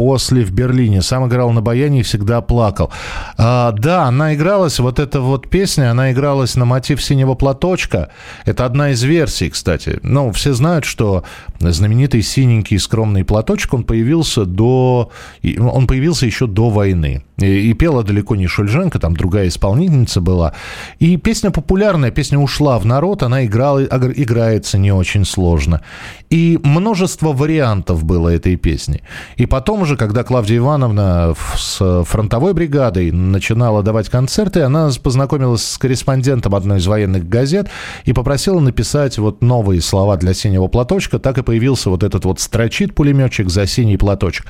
после 0.00 0.44
в 0.44 0.50
Берлине. 0.50 1.02
Сам 1.02 1.28
играл 1.28 1.50
на 1.50 1.60
баяне 1.60 2.00
и 2.00 2.02
всегда 2.02 2.40
плакал. 2.40 2.90
А, 3.36 3.72
да, 3.72 4.04
она 4.04 4.34
игралась, 4.34 4.78
вот 4.78 4.98
эта 4.98 5.20
вот 5.20 5.50
песня, 5.50 5.90
она 5.90 6.10
игралась 6.10 6.56
на 6.56 6.64
мотив 6.64 7.02
«Синего 7.02 7.34
платочка». 7.34 8.08
Это 8.46 8.64
одна 8.64 8.92
из 8.92 9.02
версий, 9.02 9.50
кстати. 9.50 9.98
Ну, 10.02 10.32
все 10.32 10.54
знают, 10.54 10.86
что 10.86 11.24
знаменитый 11.58 12.22
синенький 12.22 12.78
скромный 12.78 13.24
платочек, 13.24 13.74
он 13.74 13.84
появился 13.84 14.46
до... 14.46 15.10
Он 15.58 15.86
появился 15.86 16.24
еще 16.24 16.46
до 16.46 16.70
войны. 16.70 17.22
И, 17.36 17.70
и 17.70 17.74
пела 17.74 18.02
далеко 18.02 18.36
не 18.36 18.46
Шульженко, 18.46 18.98
там 18.98 19.14
другая 19.14 19.48
исполнительница 19.48 20.20
была. 20.20 20.54
И 20.98 21.18
песня 21.18 21.50
популярная, 21.50 22.10
песня 22.10 22.38
ушла 22.38 22.78
в 22.78 22.86
народ, 22.86 23.22
она 23.22 23.44
играла, 23.44 23.82
играется 23.82 24.78
не 24.78 24.92
очень 24.92 25.26
сложно. 25.26 25.82
И 26.30 26.58
множество 26.62 27.32
вариантов 27.32 28.04
было 28.04 28.30
этой 28.30 28.56
песни. 28.56 29.02
И 29.36 29.46
потом 29.46 29.84
же, 29.90 29.96
когда 29.96 30.24
Клавдия 30.24 30.58
Ивановна 30.58 31.34
с 31.56 32.04
фронтовой 32.04 32.54
бригадой 32.54 33.10
начинала 33.10 33.82
давать 33.82 34.08
концерты, 34.08 34.62
она 34.62 34.88
познакомилась 35.02 35.64
с 35.64 35.78
корреспондентом 35.78 36.54
одной 36.54 36.78
из 36.78 36.86
военных 36.86 37.28
газет 37.28 37.68
и 38.04 38.12
попросила 38.12 38.60
написать 38.60 39.18
вот 39.18 39.42
новые 39.42 39.80
слова 39.80 40.16
для 40.16 40.32
«Синего 40.32 40.68
платочка». 40.68 41.18
Так 41.18 41.38
и 41.38 41.42
появился 41.42 41.90
вот 41.90 42.04
этот 42.04 42.24
вот 42.24 42.40
строчит 42.40 42.94
пулеметчик 42.94 43.50
за 43.50 43.66
синий 43.66 43.96
платочек. 43.96 44.46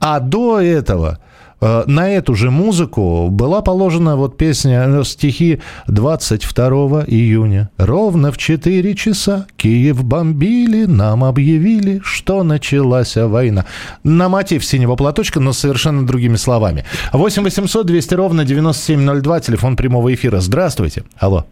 А 0.00 0.18
до 0.18 0.60
этого 0.60 1.20
на 1.60 2.10
эту 2.10 2.34
же 2.34 2.50
музыку 2.50 3.28
была 3.30 3.60
положена 3.60 4.16
вот 4.16 4.36
песня, 4.36 4.84
э, 4.86 5.04
стихи 5.04 5.60
22 5.88 7.04
июня. 7.06 7.70
Ровно 7.76 8.32
в 8.32 8.38
4 8.38 8.94
часа 8.94 9.46
Киев 9.56 10.02
бомбили, 10.04 10.86
нам 10.86 11.24
объявили, 11.24 12.00
что 12.02 12.42
началась 12.42 13.16
война. 13.16 13.66
На 14.04 14.28
мотив 14.28 14.64
«Синего 14.64 14.96
платочка», 14.96 15.40
но 15.40 15.52
совершенно 15.52 16.06
другими 16.06 16.36
словами. 16.36 16.84
8 17.12 17.42
800 17.42 17.86
200 17.86 18.14
ровно 18.14 18.44
9702, 18.44 19.40
телефон 19.40 19.76
прямого 19.76 20.12
эфира. 20.14 20.40
Здравствуйте. 20.40 21.04
Алло. 21.18 21.44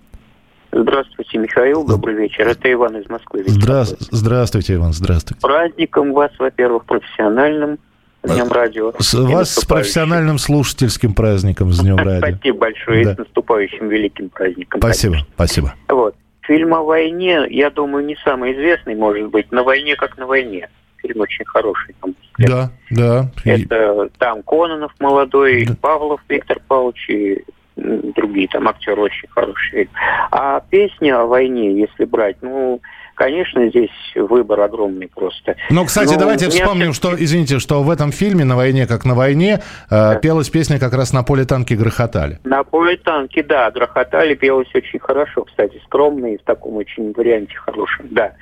Здравствуйте, 0.73 1.39
Михаил. 1.39 1.87
Добрый 1.87 2.15
вечер. 2.15 2.47
Это 2.47 2.71
Иван 2.71 2.97
из 2.97 3.09
Москвы. 3.09 3.45
Здра... 3.47 3.85
Здравствуйте, 3.85 4.75
Иван. 4.75 4.93
Здравствуйте. 4.93 5.41
Праздником 5.41 6.13
вас, 6.13 6.31
во-первых, 6.39 6.85
профессиональным. 6.85 7.79
С 8.23 8.33
Днем 8.33 8.49
радио. 8.49 8.93
С 8.99 9.15
вас 9.15 9.55
с 9.55 9.65
профессиональным 9.65 10.39
слушательским 10.39 11.15
праздником, 11.15 11.73
с 11.73 11.81
Днем 11.81 11.97
радио. 11.97 12.37
Спасибо 12.37 12.59
большое. 12.59 13.05
Да. 13.05 13.15
с 13.15 13.19
наступающим 13.19 13.89
великим 13.89 14.29
праздником. 14.31 14.81
Спасибо, 14.81 15.13
конечно. 15.13 15.33
спасибо. 15.35 15.75
Вот. 15.89 16.15
Фильм 16.43 16.75
о 16.75 16.83
войне, 16.83 17.47
я 17.51 17.71
думаю, 17.71 18.05
не 18.05 18.17
самый 18.25 18.55
известный, 18.55 18.97
может 18.97 19.29
быть. 19.29 19.53
На 19.53 19.63
войне 19.63 19.97
как 19.97 20.17
на 20.17 20.27
войне. 20.27 20.69
Фильм 20.97 21.21
очень 21.21 21.45
хороший. 21.45 21.95
Там, 22.01 22.15
да, 22.39 22.71
да. 22.91 23.31
Это 23.45 24.09
там 24.19 24.43
Кононов 24.43 24.93
молодой, 24.99 25.67
да. 25.67 25.75
Павлов 25.81 26.21
Виктор 26.29 26.59
Павлович 26.67 27.09
и 27.11 27.45
другие 27.77 28.49
там 28.49 28.67
актеры 28.67 29.01
очень 29.01 29.29
хорошие. 29.29 29.89
А 30.31 30.61
песня 30.69 31.21
о 31.21 31.27
войне, 31.27 31.79
если 31.79 32.05
брать, 32.05 32.37
ну, 32.43 32.81
конечно, 33.19 33.69
здесь 33.69 33.91
выбор 34.15 34.61
огромный 34.61 35.09
просто. 35.09 35.57
Ну, 35.71 35.85
кстати, 35.85 36.13
Но 36.13 36.21
давайте 36.21 36.49
вспомним, 36.49 36.93
что, 36.93 37.15
извините, 37.17 37.59
что 37.59 37.83
в 37.83 37.91
этом 37.91 38.13
фильме 38.13 38.45
«На 38.45 38.57
войне, 38.57 38.87
как 38.87 39.05
на 39.05 39.15
войне» 39.15 39.55
э, 39.55 39.61
да. 39.91 40.15
пелась 40.15 40.49
песня 40.49 40.79
как 40.79 40.95
раз 40.95 41.13
«На 41.13 41.25
поле 41.25 41.45
танки 41.45 41.75
грохотали». 41.75 42.39
«На 42.45 42.63
поле 42.63 42.97
танки», 42.97 43.43
да, 43.43 43.71
грохотали, 43.73 44.35
пелось 44.35 44.73
очень 44.73 45.01
хорошо, 45.01 45.43
кстати, 45.43 45.81
скромно 45.85 46.33
и 46.33 46.39
в 46.39 46.43
таком 46.43 46.77
очень 46.77 47.13
варианте 47.13 47.57
хорошем, 47.57 48.07
да. 48.11 48.35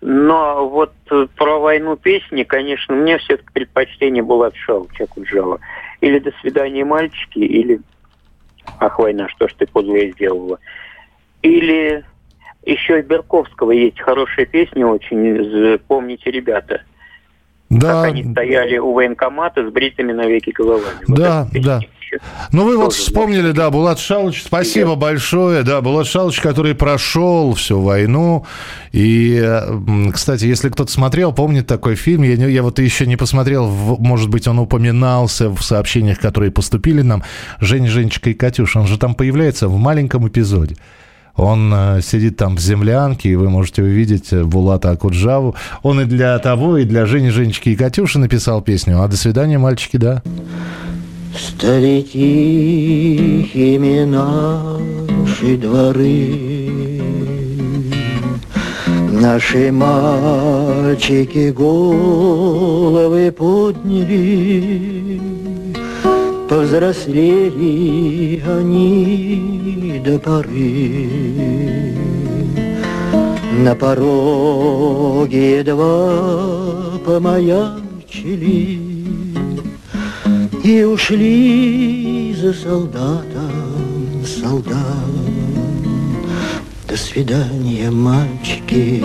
Но 0.00 0.68
вот 0.68 0.92
про 1.36 1.60
войну 1.60 1.96
песни, 1.96 2.42
конечно, 2.42 2.96
мне 2.96 3.18
все-таки 3.18 3.48
предпочтение 3.52 4.24
было 4.24 4.48
от 4.48 4.56
Шалча 4.56 5.06
Куджава. 5.06 5.60
Или 6.00 6.18
«До 6.18 6.32
свидания, 6.40 6.84
мальчики», 6.84 7.38
или 7.38 7.80
«Ах, 8.80 8.98
война, 8.98 9.28
что 9.28 9.46
ж 9.46 9.52
ты 9.56 9.66
подлое 9.68 10.10
сделала». 10.10 10.58
Или 11.42 12.04
еще 12.66 12.98
и 12.98 13.02
Берковского 13.02 13.70
есть 13.70 14.00
хорошая 14.00 14.46
песня 14.46 14.86
очень, 14.86 15.78
«Помните, 15.86 16.30
ребята». 16.30 16.82
Да. 17.68 18.02
Как 18.02 18.04
они 18.12 18.24
стояли 18.30 18.78
у 18.78 18.92
военкомата 18.92 19.68
с 19.68 19.72
бритыми 19.72 20.12
навеки 20.12 20.50
головами. 20.50 21.00
Да, 21.08 21.48
вот 21.52 21.62
да. 21.62 21.80
Ну, 22.52 22.64
вы 22.64 22.76
вот 22.78 22.92
вспомнили, 22.92 23.50
да, 23.50 23.70
Булат 23.70 23.98
Шалыч, 23.98 24.44
спасибо 24.44 24.90
Привет. 24.90 24.98
большое, 25.00 25.62
да, 25.64 25.80
Булат 25.80 26.06
Шалыч, 26.06 26.40
который 26.40 26.76
прошел 26.76 27.54
всю 27.54 27.80
войну, 27.80 28.46
и, 28.92 29.44
кстати, 30.14 30.44
если 30.44 30.68
кто-то 30.68 30.92
смотрел, 30.92 31.32
помнит 31.32 31.66
такой 31.66 31.96
фильм, 31.96 32.22
я, 32.22 32.34
я 32.34 32.62
вот 32.62 32.78
еще 32.78 33.06
не 33.06 33.16
посмотрел, 33.16 33.68
может 33.68 34.30
быть, 34.30 34.46
он 34.46 34.60
упоминался 34.60 35.50
в 35.50 35.60
сообщениях, 35.62 36.20
которые 36.20 36.52
поступили 36.52 37.02
нам, 37.02 37.24
Жень, 37.58 37.88
Женечка 37.88 38.30
и 38.30 38.34
Катюша, 38.34 38.78
он 38.78 38.86
же 38.86 38.98
там 38.98 39.16
появляется 39.16 39.66
в 39.66 39.76
маленьком 39.76 40.28
эпизоде. 40.28 40.76
Он 41.36 41.72
э, 41.74 42.00
сидит 42.02 42.36
там 42.36 42.56
в 42.56 42.60
землянке, 42.60 43.30
и 43.30 43.36
вы 43.36 43.50
можете 43.50 43.82
увидеть 43.82 44.32
э, 44.32 44.44
Булата 44.44 44.90
Акуджаву. 44.90 45.54
Он 45.82 46.00
и 46.00 46.04
для 46.04 46.38
того, 46.38 46.78
и 46.78 46.84
для 46.84 47.06
Жени, 47.06 47.30
Женечки 47.30 47.70
и 47.70 47.76
Катюши 47.76 48.18
написал 48.18 48.62
песню. 48.62 49.02
А 49.02 49.08
до 49.08 49.16
свидания, 49.16 49.58
мальчики, 49.58 49.98
да. 49.98 50.22
Стали 51.38 52.00
тихими 52.00 54.04
наши 54.04 55.58
дворы, 55.58 56.96
Наши 59.20 59.72
мальчики 59.72 61.50
головы 61.50 63.32
подняли, 63.32 65.20
Повзрослели 66.48 68.40
они 68.46 70.00
до 70.04 70.18
поры. 70.20 71.10
На 73.58 73.74
пороге 73.74 75.58
едва 75.58 76.98
помаячили 77.04 78.78
И 80.62 80.84
ушли 80.84 82.36
за 82.40 82.52
солдатом, 82.52 84.24
солдат. 84.24 84.76
До 86.88 86.96
свидания, 86.96 87.90
мальчики. 87.90 89.02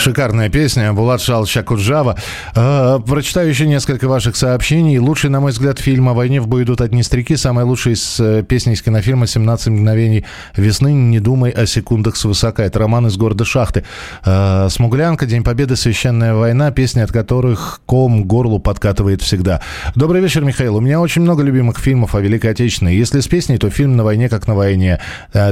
Шикарная 0.00 0.48
песня 0.48 0.94
Булат 0.94 1.20
Шалча 1.20 1.62
Куджава. 1.62 2.16
Э, 2.54 3.00
прочитаю 3.06 3.50
еще 3.50 3.66
несколько 3.66 4.08
ваших 4.08 4.34
сообщений. 4.34 4.98
Лучший, 4.98 5.28
на 5.28 5.40
мой 5.40 5.52
взгляд, 5.52 5.78
фильм 5.78 6.08
о 6.08 6.14
войне 6.14 6.40
в 6.40 6.48
бою 6.48 6.64
идут 6.64 6.80
одни 6.80 7.02
стрики. 7.02 7.36
Самая 7.36 7.66
лучшая 7.66 7.92
из 7.92 8.18
э, 8.18 8.42
песни 8.42 8.72
из 8.72 8.80
кинофильма 8.80 9.26
«17 9.26 9.68
мгновений 9.68 10.24
весны. 10.56 10.94
Не 10.94 11.20
думай 11.20 11.50
о 11.50 11.66
секундах 11.66 12.16
свысока». 12.16 12.62
Это 12.62 12.78
роман 12.78 13.08
из 13.08 13.18
города 13.18 13.44
Шахты. 13.44 13.84
Э, 14.24 14.68
Смуглянка, 14.70 15.26
День 15.26 15.44
Победы, 15.44 15.76
Священная 15.76 16.32
война. 16.32 16.70
Песни, 16.70 17.00
от 17.00 17.12
которых 17.12 17.82
ком 17.84 18.24
горлу 18.24 18.58
подкатывает 18.58 19.20
всегда. 19.20 19.60
Добрый 19.96 20.22
вечер, 20.22 20.42
Михаил. 20.44 20.76
У 20.76 20.80
меня 20.80 20.98
очень 20.98 21.20
много 21.20 21.42
любимых 21.42 21.78
фильмов 21.78 22.14
о 22.14 22.20
Великой 22.20 22.52
Отечественной. 22.52 22.96
Если 22.96 23.20
с 23.20 23.28
песней, 23.28 23.58
то 23.58 23.68
фильм 23.68 23.98
«На 23.98 24.04
войне, 24.04 24.30
как 24.30 24.48
на 24.48 24.54
войне». 24.54 24.98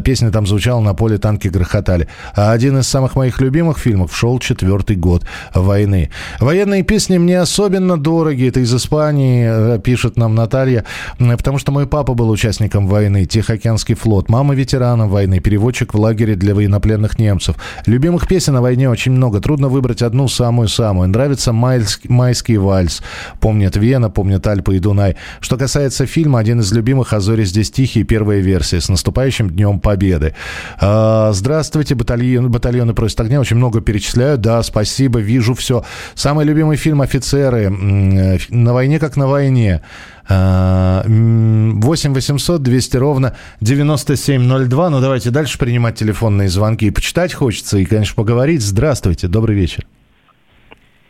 Песня 0.05 0.31
там 0.31 0.47
звучала 0.47 0.81
«На 0.81 0.95
поле 0.95 1.19
танки 1.19 1.49
грохотали». 1.49 2.09
А 2.35 2.53
один 2.53 2.79
из 2.79 2.89
самых 2.89 3.15
моих 3.15 3.43
любимых 3.43 3.77
фильмов 3.79 4.17
шел 4.17 4.38
шел 4.39 4.57
четвертый 4.59 4.97
год 4.97 5.25
войны. 5.55 6.11
Военные 6.41 6.83
песни 6.83 7.19
мне 7.19 7.41
особенно 7.41 7.97
дороги. 7.97 8.49
Это 8.49 8.61
из 8.61 8.75
Испании, 8.75 9.75
э, 9.77 9.79
пишет 9.79 10.17
нам 10.17 10.35
Наталья. 10.35 10.85
Потому 11.19 11.59
что 11.59 11.73
мой 11.73 11.87
папа 11.87 12.15
был 12.15 12.31
участником 12.31 12.87
войны. 12.87 13.27
Тихоокеанский 13.27 13.95
флот. 13.95 14.29
Мама 14.29 14.55
ветераном 14.55 15.09
войны. 15.09 15.41
Переводчик 15.41 15.95
в 15.95 15.99
лагере 15.99 16.35
для 16.37 16.55
военнопленных 16.55 17.19
немцев. 17.19 17.57
Любимых 17.87 18.27
песен 18.29 18.57
о 18.57 18.61
войне 18.61 18.89
очень 18.89 19.13
много. 19.13 19.41
Трудно 19.41 19.69
выбрать 19.69 20.03
одну 20.03 20.29
самую-самую. 20.29 21.09
Нравится 21.09 21.53
майский, 21.53 22.09
майский 22.09 22.59
вальс. 22.59 23.03
Помнят 23.41 23.77
Вена, 23.77 24.11
помнят 24.11 24.47
Альпы 24.47 24.77
и 24.77 24.79
Дунай. 24.79 25.17
Что 25.41 25.57
касается 25.57 26.07
фильма, 26.07 26.39
один 26.39 26.61
из 26.61 26.73
любимых 26.73 27.13
«Азори 27.13 27.45
здесь 27.45 27.71
тихие», 27.71 28.05
первая 28.05 28.41
версия. 28.41 28.81
С 28.81 28.89
наступающим 28.89 29.51
Днем 29.51 29.81
Победы. 29.81 30.35
А, 30.81 31.33
здравствуйте, 31.33 31.95
батальон, 31.95 32.51
батальоны 32.51 32.95
просят 32.95 33.21
огня. 33.21 33.41
Очень 33.41 33.57
много 33.57 33.81
перечисляют 33.81 34.28
поздравляю, 34.29 34.39
да, 34.39 34.63
спасибо, 34.63 35.21
вижу 35.21 35.55
все. 35.55 35.85
Самый 36.15 36.45
любимый 36.45 36.77
фильм 36.77 37.01
«Офицеры». 37.01 37.71
На 37.71 38.73
войне 38.73 38.99
как 38.99 39.17
на 39.17 39.27
войне. 39.27 39.83
8 40.29 42.15
800 42.15 42.63
200 42.63 42.97
ровно 42.99 43.35
9702. 43.61 44.91
Ну, 44.91 45.01
давайте 45.01 45.31
дальше 45.31 45.59
принимать 45.59 45.97
телефонные 45.97 46.49
звонки. 46.49 46.91
Почитать 46.91 47.33
хочется 47.33 47.79
и, 47.79 47.87
конечно, 47.87 48.15
поговорить. 48.15 48.61
Здравствуйте, 48.63 49.29
добрый 49.29 49.57
вечер. 49.57 49.87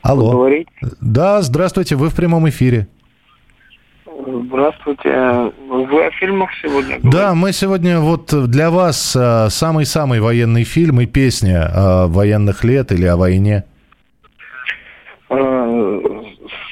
Алло. 0.03 0.31
Поговорить? 0.31 0.69
Да, 1.01 1.43
здравствуйте, 1.43 1.97
вы 1.97 2.11
в 2.11 2.15
прямом 2.15 2.49
эфире. 2.49 2.87
Здравствуйте. 4.27 5.53
Вы 5.69 6.07
о 6.07 6.11
фильмах 6.11 6.51
сегодня 6.61 6.99
говорите? 6.99 7.11
Да, 7.17 7.35
мы 7.35 7.53
сегодня 7.53 8.01
вот 8.01 8.33
для 8.51 8.71
вас 8.71 9.15
а, 9.17 9.49
самый-самый 9.49 10.21
военный 10.21 10.65
фильм 10.65 11.01
и 11.01 11.07
песня 11.07 11.71
о 11.73 12.09
военных 12.09 12.65
лет 12.65 12.91
или 12.91 13.07
о 13.07 13.17
войне. 13.17 13.65
А, 15.29 16.01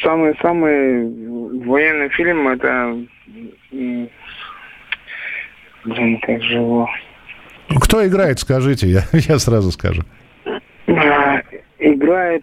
самый-самый 0.03 1.65
военный 1.65 2.09
фильм 2.11 2.49
это... 2.49 2.99
Блин, 5.85 6.21
как 6.23 6.43
же 6.43 6.55
его... 6.55 6.89
Кто 7.81 8.05
играет, 8.05 8.41
скажите, 8.41 8.89
я, 8.89 9.03
я 9.13 9.39
сразу 9.39 9.71
скажу. 9.71 10.03
А, 10.89 11.43
играет 11.79 12.43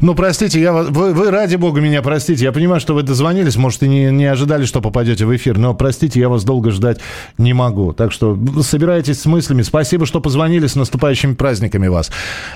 ну, 0.00 0.14
простите, 0.14 0.60
я 0.60 0.72
вас, 0.72 0.88
вы, 0.88 1.14
вы 1.14 1.30
ради 1.30 1.56
бога 1.56 1.80
меня 1.80 2.02
простите. 2.02 2.44
Я 2.44 2.52
понимаю, 2.52 2.80
что 2.80 2.94
вы 2.94 3.02
дозвонились, 3.02 3.56
может, 3.56 3.82
и 3.82 3.88
не, 3.88 4.10
не 4.10 4.26
ожидали, 4.26 4.66
что 4.66 4.82
попадете 4.82 5.24
в 5.24 5.34
эфир. 5.34 5.56
Но, 5.56 5.72
простите, 5.74 6.20
я 6.20 6.28
вас 6.28 6.44
долго 6.44 6.70
ждать 6.70 7.00
не 7.38 7.54
могу. 7.54 7.94
Так 7.94 8.12
что 8.12 8.38
собирайтесь 8.60 9.20
с 9.20 9.26
мыслями. 9.26 9.62
Спасибо, 9.62 10.04
что 10.04 10.20
позвонили. 10.20 10.66
С 10.66 10.76
наступающими 10.76 11.34
праздниками 11.34 11.88
вас. 11.88 12.10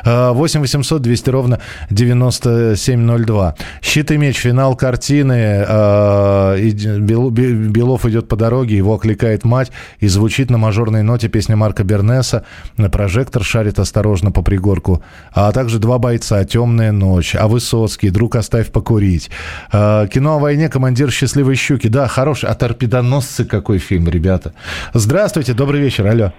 8 0.05 0.61
800 0.61 1.01
200 1.01 1.31
ровно 1.31 1.61
9702. 1.89 3.55
«Щит 3.81 4.11
и 4.11 4.19
меч», 4.19 4.37
финал 4.37 4.77
картины. 4.77 5.65
А, 5.67 6.57
Белов 6.59 8.05
идет 8.05 8.29
по 8.29 8.37
дороге, 8.37 8.77
его 8.77 8.95
окликает 8.95 9.45
мать. 9.45 9.73
И 10.01 10.09
звучит 10.09 10.51
на 10.51 10.59
мажорной 10.59 11.03
ноте 11.03 11.29
песня 11.29 11.57
Марка 11.57 11.85
Бернеса. 11.85 12.45
Прожектор 12.77 13.43
шарит 13.43 13.79
осторожно 13.79 14.31
по 14.31 14.43
пригорку. 14.43 15.03
А 15.33 15.53
также 15.53 15.79
два 15.79 15.99
бойца 15.99 16.45
«Темная 16.51 16.93
ночь». 16.93 17.37
А 17.37 17.47
Высоцкий, 17.47 18.11
друг 18.11 18.35
оставь 18.35 18.73
покурить. 18.73 19.31
Э, 19.73 20.07
кино 20.13 20.37
о 20.37 20.39
войне, 20.39 20.69
командир 20.69 21.11
счастливой 21.11 21.55
щуки. 21.55 21.89
Да, 21.89 22.09
хороший. 22.09 22.49
А 22.49 22.55
торпедоносцы 22.55 23.45
какой 23.45 23.79
фильм, 23.79 24.09
ребята. 24.09 24.53
Здравствуйте, 24.93 25.53
добрый 25.53 25.81
вечер, 25.81 26.07
алло. 26.07 26.33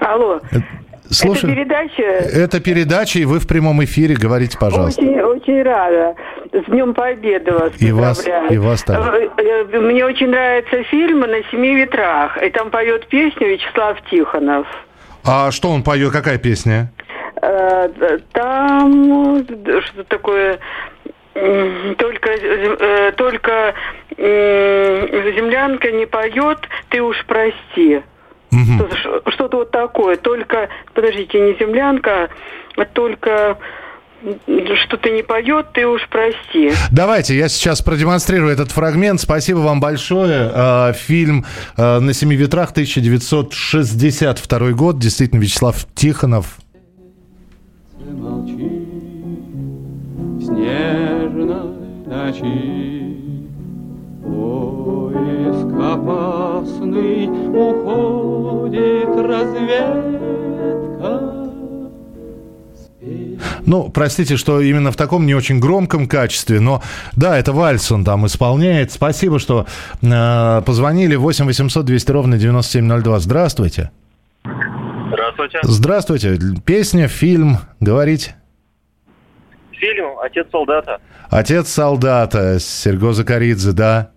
Алло. 0.00 0.40
Э, 0.52 0.58
Слушай, 1.10 1.50
это 1.50 1.54
передача... 1.54 2.02
Это 2.02 2.60
передача, 2.60 3.18
и 3.18 3.24
вы 3.24 3.38
в 3.38 3.46
прямом 3.46 3.82
эфире. 3.84 4.14
Говорите, 4.14 4.58
пожалуйста. 4.58 5.00
Очень, 5.00 5.20
очень 5.20 5.62
рада. 5.62 6.14
С 6.52 6.70
Днем 6.70 6.92
Победы 6.92 7.52
вас 7.52 7.72
и 7.78 7.92
вас, 7.92 8.24
и 8.50 8.58
вас 8.58 8.82
так. 8.82 9.00
Мне 9.72 10.04
очень 10.04 10.28
нравится 10.28 10.82
фильм 10.90 11.20
«На 11.20 11.42
семи 11.50 11.74
ветрах». 11.74 12.36
И 12.42 12.50
там 12.50 12.70
поет 12.70 13.06
песню 13.08 13.48
Вячеслав 13.48 13.96
Тихонов. 14.10 14.66
А 15.24 15.50
что 15.50 15.70
он 15.70 15.82
поет? 15.82 16.12
Какая 16.12 16.38
песня? 16.38 16.92
Э, 17.40 18.18
там 18.32 19.44
что 19.44 20.04
такое 20.04 20.58
только, 21.34 22.30
э, 22.30 23.12
только 23.12 23.74
землянка 24.16 25.92
не 25.92 26.06
поет, 26.06 26.58
ты 26.88 27.00
уж 27.00 27.16
прости. 27.26 28.02
Угу. 28.50 29.30
Что-то 29.30 29.58
вот 29.58 29.70
такое. 29.70 30.16
Только, 30.16 30.68
подождите, 30.94 31.38
не 31.38 31.56
землянка, 31.58 32.30
а 32.76 32.84
только 32.86 33.58
что-то 34.84 35.10
не 35.10 35.22
поет, 35.22 35.72
ты 35.74 35.86
уж 35.86 36.00
прости. 36.08 36.72
Давайте, 36.90 37.36
я 37.36 37.48
сейчас 37.48 37.82
продемонстрирую 37.82 38.52
этот 38.52 38.72
фрагмент. 38.72 39.20
Спасибо 39.20 39.58
вам 39.58 39.78
большое. 39.80 40.50
А, 40.52 40.92
фильм 40.92 41.46
«На 41.76 42.12
семи 42.12 42.34
ветрах» 42.34 42.72
1962 42.72 44.72
год. 44.72 44.98
Действительно, 44.98 45.40
Вячеслав 45.40 45.86
Тихонов. 45.94 46.58
Молчи, 48.14 48.86
снежной 50.40 51.78
ночи, 52.06 53.16
Поиск 54.22 55.72
опасный, 55.74 57.28
уходит 57.48 59.16
разведка. 59.16 60.18
Ну, 63.68 63.90
простите, 63.90 64.36
что 64.38 64.60
именно 64.60 64.90
в 64.90 64.96
таком 64.96 65.26
не 65.26 65.34
очень 65.34 65.60
громком 65.60 66.08
качестве, 66.08 66.58
но 66.58 66.82
да, 67.16 67.38
это 67.38 67.52
вальс 67.52 67.92
он 67.92 68.02
там 68.04 68.26
исполняет. 68.26 68.92
Спасибо, 68.92 69.38
что 69.38 69.66
э, 70.00 70.62
позвонили. 70.64 71.16
8 71.16 71.44
800 71.44 71.84
200 71.84 72.10
ровно 72.10 72.38
9702. 72.38 73.20
Здравствуйте. 73.20 73.90
Здравствуйте. 75.08 75.58
Здравствуйте. 75.62 76.38
Песня, 76.64 77.08
фильм, 77.08 77.58
говорить. 77.80 78.34
Фильм 79.72 80.18
«Отец 80.22 80.46
солдата». 80.50 81.00
«Отец 81.30 81.68
солдата» 81.68 82.58
Серго 82.58 83.12
Закаридзе, 83.12 83.72
да. 83.72 84.10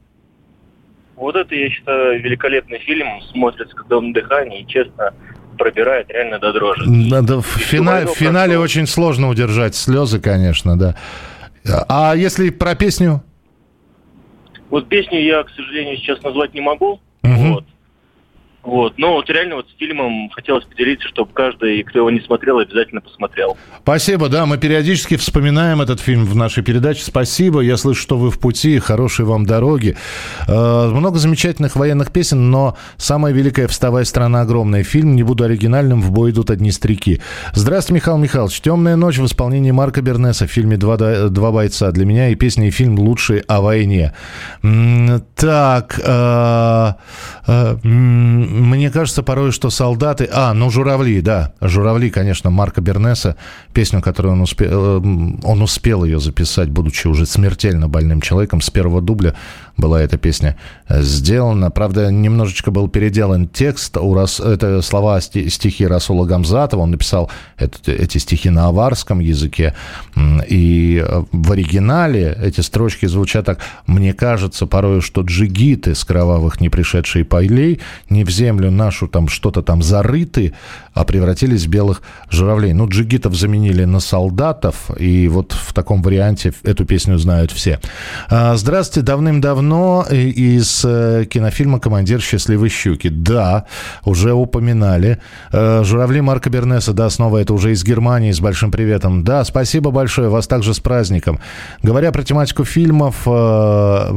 Вот 1.16 1.36
это, 1.36 1.54
я 1.54 1.70
считаю, 1.70 2.22
великолепный 2.22 2.80
фильм. 2.80 3.08
Смотрится, 3.32 3.76
когда 3.76 3.98
он 3.98 4.08
на 4.08 4.14
дыхании, 4.14 4.62
и, 4.62 4.68
честно, 4.68 5.14
пробирает 5.58 6.10
реально 6.10 6.40
до 6.40 6.52
дрожи. 6.52 6.90
Надо, 6.90 7.42
в, 7.42 7.46
фина, 7.46 8.08
в 8.08 8.16
финале 8.18 8.54
прошло. 8.54 8.64
очень 8.64 8.88
сложно 8.88 9.30
удержать 9.30 9.76
слезы, 9.76 10.20
конечно, 10.20 10.78
да. 10.78 10.96
А 11.88 12.16
если 12.16 12.50
про 12.50 12.76
песню? 12.76 13.22
Вот 14.72 14.90
песню 14.90 15.22
я, 15.22 15.44
к 15.44 15.50
сожалению, 15.50 15.98
сейчас 15.98 16.24
назвать 16.24 16.54
не 16.54 16.62
могу. 16.62 17.00
Вот. 18.64 18.94
Но 18.98 19.14
вот 19.14 19.30
реально 19.30 19.56
вот 19.56 19.68
с 19.70 19.78
фильмом 19.78 20.30
хотелось 20.30 20.66
поделиться, 20.66 21.08
чтобы 21.08 21.34
каждый, 21.34 21.82
кто 21.84 22.00
его 22.00 22.12
не 22.12 22.20
смотрел, 22.20 22.60
обязательно 22.60 23.02
посмотрел. 23.02 23.58
Спасибо, 23.82 24.30
да, 24.30 24.46
мы 24.46 24.58
периодически 24.58 25.18
вспоминаем 25.18 25.82
этот 25.82 26.00
фильм 26.00 26.26
в 26.26 26.36
нашей 26.36 26.64
передаче. 26.64 27.02
Спасибо, 27.04 27.62
я 27.62 27.76
слышу, 27.78 28.02
что 28.02 28.18
вы 28.18 28.30
в 28.30 28.40
пути, 28.40 28.78
хорошей 28.78 29.26
вам 29.26 29.46
дороги. 29.46 29.98
Э, 30.48 30.90
много 30.90 31.18
замечательных 31.18 31.76
военных 31.76 32.12
песен, 32.12 32.52
но 32.52 32.78
самая 32.98 33.34
великая 33.34 33.68
«Вставай, 33.68 34.06
страна 34.06 34.42
огромная». 34.42 34.84
Фильм, 34.84 35.16
не 35.16 35.24
буду 35.24 35.44
оригинальным, 35.44 36.02
в 36.02 36.12
бой 36.12 36.30
идут 36.30 36.52
одни 36.52 36.72
старики. 36.72 37.20
Здравствуйте, 37.54 37.96
Михаил 37.96 38.18
Михайлович. 38.20 38.62
«Темная 38.62 38.96
ночь» 38.96 39.18
в 39.18 39.26
исполнении 39.26 39.72
Марка 39.72 40.02
Бернеса 40.02 40.46
в 40.46 40.52
фильме 40.52 40.78
«Два, 40.78 40.98
два 40.98 41.52
бойца». 41.52 41.92
Для 41.92 42.06
меня 42.06 42.30
и 42.30 42.36
песня, 42.36 42.68
и 42.68 42.72
фильм 42.72 43.00
лучшие 43.00 43.44
о 43.48 43.62
войне. 43.62 44.14
Так, 45.36 46.00
э, 46.04 46.94
э, 47.48 47.76
мне 48.52 48.92
кажется 48.92 49.24
порой, 49.24 49.52
что 49.52 49.70
солдаты... 49.70 50.30
А, 50.32 50.54
ну, 50.54 50.70
«Журавли», 50.70 51.22
да. 51.22 51.54
«Журавли», 51.62 52.10
конечно, 52.10 52.50
Марка 52.50 52.82
Бернеса. 52.82 53.38
Песню, 53.74 54.02
которую 54.02 54.34
он 54.34 54.42
успел... 54.42 54.70
Э, 54.72 55.02
он 55.44 55.62
успел 55.62 56.04
ее 56.04 56.20
записать, 56.20 56.70
будучи 56.70 57.08
уже 57.08 57.26
смертельно 57.26 57.88
больным 57.88 58.22
человеком. 58.22 58.62
С 58.62 58.70
первого 58.70 59.02
дубля 59.02 59.36
была 59.78 60.02
эта 60.02 60.18
песня 60.18 60.58
сделана. 60.90 61.72
Правда, 61.72 62.12
немножечко 62.12 62.72
был 62.72 62.90
переделан 62.90 63.48
текст. 63.48 63.98
У 63.98 64.14
Рас... 64.14 64.40
Это 64.40 64.82
слова 64.82 65.22
стихи 65.22 65.88
Расула 65.88 66.26
Гамзатова. 66.26 66.82
Он 66.82 66.92
написал 66.92 67.32
эти 67.58 68.18
стихи 68.18 68.50
на 68.50 68.68
аварском 68.68 69.20
языке. 69.20 69.76
И 70.48 71.06
в 71.32 71.52
оригинале 71.52 72.38
эти 72.42 72.62
строчки 72.62 73.06
звучат 73.06 73.46
так. 73.46 73.60
«Мне 73.88 74.14
кажется 74.14 74.68
порой, 74.68 75.02
что 75.02 75.22
джигиты 75.22 75.96
с 75.96 76.04
кровавых 76.04 76.60
не 76.60 76.70
пришедшие 76.70 77.24
полей 77.24 77.80
не 78.10 78.24
в 78.24 78.30
землю 78.42 78.72
нашу 78.72 79.08
там 79.08 79.30
что-то 79.30 79.62
там 79.62 79.84
зарыты, 79.84 80.54
а 80.94 81.04
превратились 81.04 81.66
в 81.66 81.70
белых 81.70 82.02
журавлей». 82.30 82.74
Ну, 82.74 82.88
джигитов 82.88 83.36
заменили 83.36 83.84
на 83.86 84.00
солдатов, 84.00 84.90
и 84.98 85.28
вот 85.28 85.52
в 85.54 85.74
таком 85.74 86.02
варианте 86.02 86.54
эту 86.64 86.86
песню 86.86 87.18
знают 87.18 87.52
все. 87.52 87.80
А, 88.30 88.56
здравствуйте, 88.56 89.06
давным-давно 89.06 90.06
из 90.10 90.84
э, 90.86 91.26
кинофильма 91.30 91.80
«Командир 91.80 92.22
счастливой 92.22 92.70
щуки». 92.70 93.10
Да, 93.10 93.66
уже 94.06 94.34
упоминали. 94.34 95.20
Э, 95.52 95.84
журавли 95.84 96.22
Марка 96.22 96.50
Бернеса, 96.50 96.94
да, 96.94 97.10
снова 97.10 97.38
это 97.40 97.54
уже 97.54 97.72
из 97.72 97.84
Германии, 97.84 98.32
с 98.32 98.40
большим 98.40 98.72
приветом. 98.72 99.24
Да, 99.24 99.44
спасибо 99.44 99.92
большое, 99.92 100.30
вас 100.30 100.48
также 100.48 100.74
с 100.74 100.80
праздником. 100.80 101.40
Говоря 101.84 102.12
про 102.12 102.24
тематику 102.24 102.64
фильмов, 102.64 103.24
э, 103.26 103.30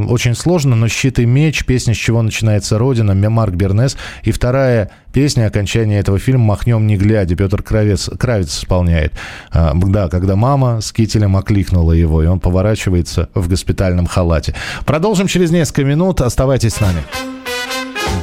очень 0.08 0.34
сложно, 0.34 0.76
но 0.76 0.88
«Щит 0.88 1.18
и 1.18 1.26
меч», 1.26 1.64
песня 1.64 1.94
«С 1.94 1.98
чего 1.98 2.22
начинается 2.22 2.78
Родина», 2.78 3.14
Марк 3.34 3.54
Бернес. 3.54 3.96
И 4.22 4.32
вторая 4.32 4.90
песня 5.14 5.46
окончания 5.46 6.00
этого 6.00 6.18
фильма 6.18 6.44
«Махнем 6.44 6.86
не 6.86 6.96
глядя», 6.96 7.36
Петр 7.36 7.62
Кравец, 7.62 8.10
Кравец 8.18 8.58
исполняет. 8.58 9.12
Да, 9.52 10.08
когда 10.08 10.34
мама 10.34 10.80
с 10.80 10.92
кителем 10.92 11.36
окликнула 11.36 11.92
его, 11.92 12.22
и 12.22 12.26
он 12.26 12.40
поворачивается 12.40 13.28
в 13.32 13.48
госпитальном 13.48 14.06
халате. 14.06 14.54
Продолжим 14.84 15.28
через 15.28 15.52
несколько 15.52 15.84
минут. 15.84 16.20
Оставайтесь 16.20 16.74
с 16.74 16.80
нами. 16.80 17.02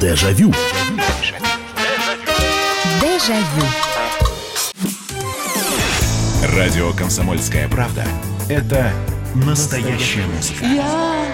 Дежавю. 0.00 0.52
Дежавю. 3.00 3.66
Радио 6.54 6.92
«Комсомольская 6.92 7.68
правда»— 7.68 8.04
это 8.50 8.92
настоящая 9.34 10.26
музыка. 10.26 10.66
Я 10.66 11.24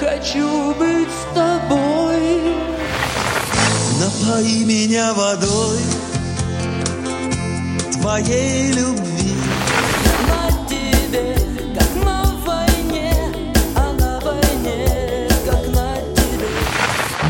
хочу 0.00 0.74
быть 0.74 1.08
с 1.08 1.34
тобой. 1.34 2.73
Напои 4.00 4.64
меня 4.64 5.14
водой 5.14 5.78
твоей 7.92 8.72
любви. 8.72 9.14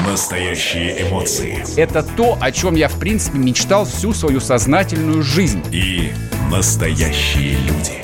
Настоящие 0.06 1.08
эмоции. 1.08 1.64
Это 1.76 2.04
то, 2.04 2.38
о 2.40 2.52
чем 2.52 2.76
я, 2.76 2.88
в 2.88 2.98
принципе, 3.00 3.36
мечтал 3.38 3.84
всю 3.84 4.14
свою 4.14 4.40
сознательную 4.40 5.22
жизнь. 5.22 5.60
И 5.72 6.12
настоящие 6.50 7.56
люди. 7.56 8.03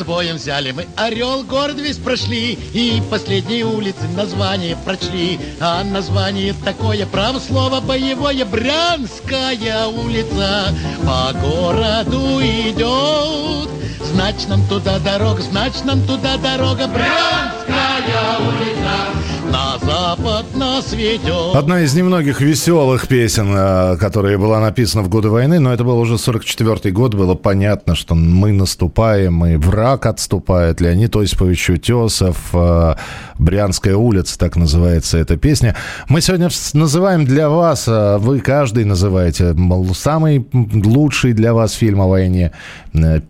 С 0.00 0.02
боем 0.02 0.36
взяли 0.36 0.70
мы 0.70 0.86
Орел, 0.96 1.42
город 1.42 1.76
весь 1.78 1.98
прошли 1.98 2.54
И 2.72 3.02
последние 3.10 3.66
улицы 3.66 4.08
название 4.16 4.74
прочли. 4.74 5.38
А 5.60 5.84
название 5.84 6.54
такое, 6.64 7.04
право 7.04 7.38
слово 7.38 7.80
боевое 7.82 8.46
Брянская 8.46 9.86
улица. 9.88 10.74
По 11.04 11.34
городу 11.38 12.40
идет 12.40 13.68
Значит 14.02 14.48
нам 14.48 14.66
туда 14.68 14.98
дорога, 15.00 15.42
значит 15.42 15.84
нам 15.84 16.02
туда 16.06 16.38
дорога. 16.38 16.86
Брянская 16.86 18.38
улица 18.38 19.39
Назад 19.52 20.00
Запад 20.10 20.56
нас 20.56 20.92
ведет. 20.92 21.54
Одна 21.54 21.82
из 21.82 21.94
немногих 21.94 22.40
веселых 22.40 23.06
песен, 23.08 23.54
э, 23.56 23.96
которая 23.96 24.38
была 24.38 24.60
написана 24.60 25.02
в 25.02 25.08
годы 25.08 25.28
войны, 25.28 25.60
но 25.60 25.72
это 25.72 25.84
был 25.84 25.98
уже 25.98 26.18
44 26.18 26.92
год, 26.92 27.14
было 27.14 27.34
понятно, 27.34 27.94
что 27.94 28.14
мы 28.14 28.52
наступаем, 28.52 29.44
и 29.46 29.56
враг 29.56 30.06
отступает. 30.06 30.80
Леонид 30.80 31.14
Осипович 31.16 31.70
Утесов, 31.70 32.36
э, 32.52 32.94
Брянская 33.38 33.96
улица, 33.96 34.38
так 34.38 34.56
называется 34.56 35.18
эта 35.18 35.36
песня. 35.36 35.76
Мы 36.08 36.20
сегодня 36.20 36.50
называем 36.72 37.24
для 37.24 37.48
вас, 37.48 37.86
э, 37.88 38.18
вы 38.18 38.40
каждый 38.40 38.84
называете, 38.84 39.56
самый 39.94 40.46
лучший 40.52 41.32
для 41.32 41.54
вас 41.54 41.72
фильм 41.72 42.00
о 42.00 42.08
войне, 42.08 42.52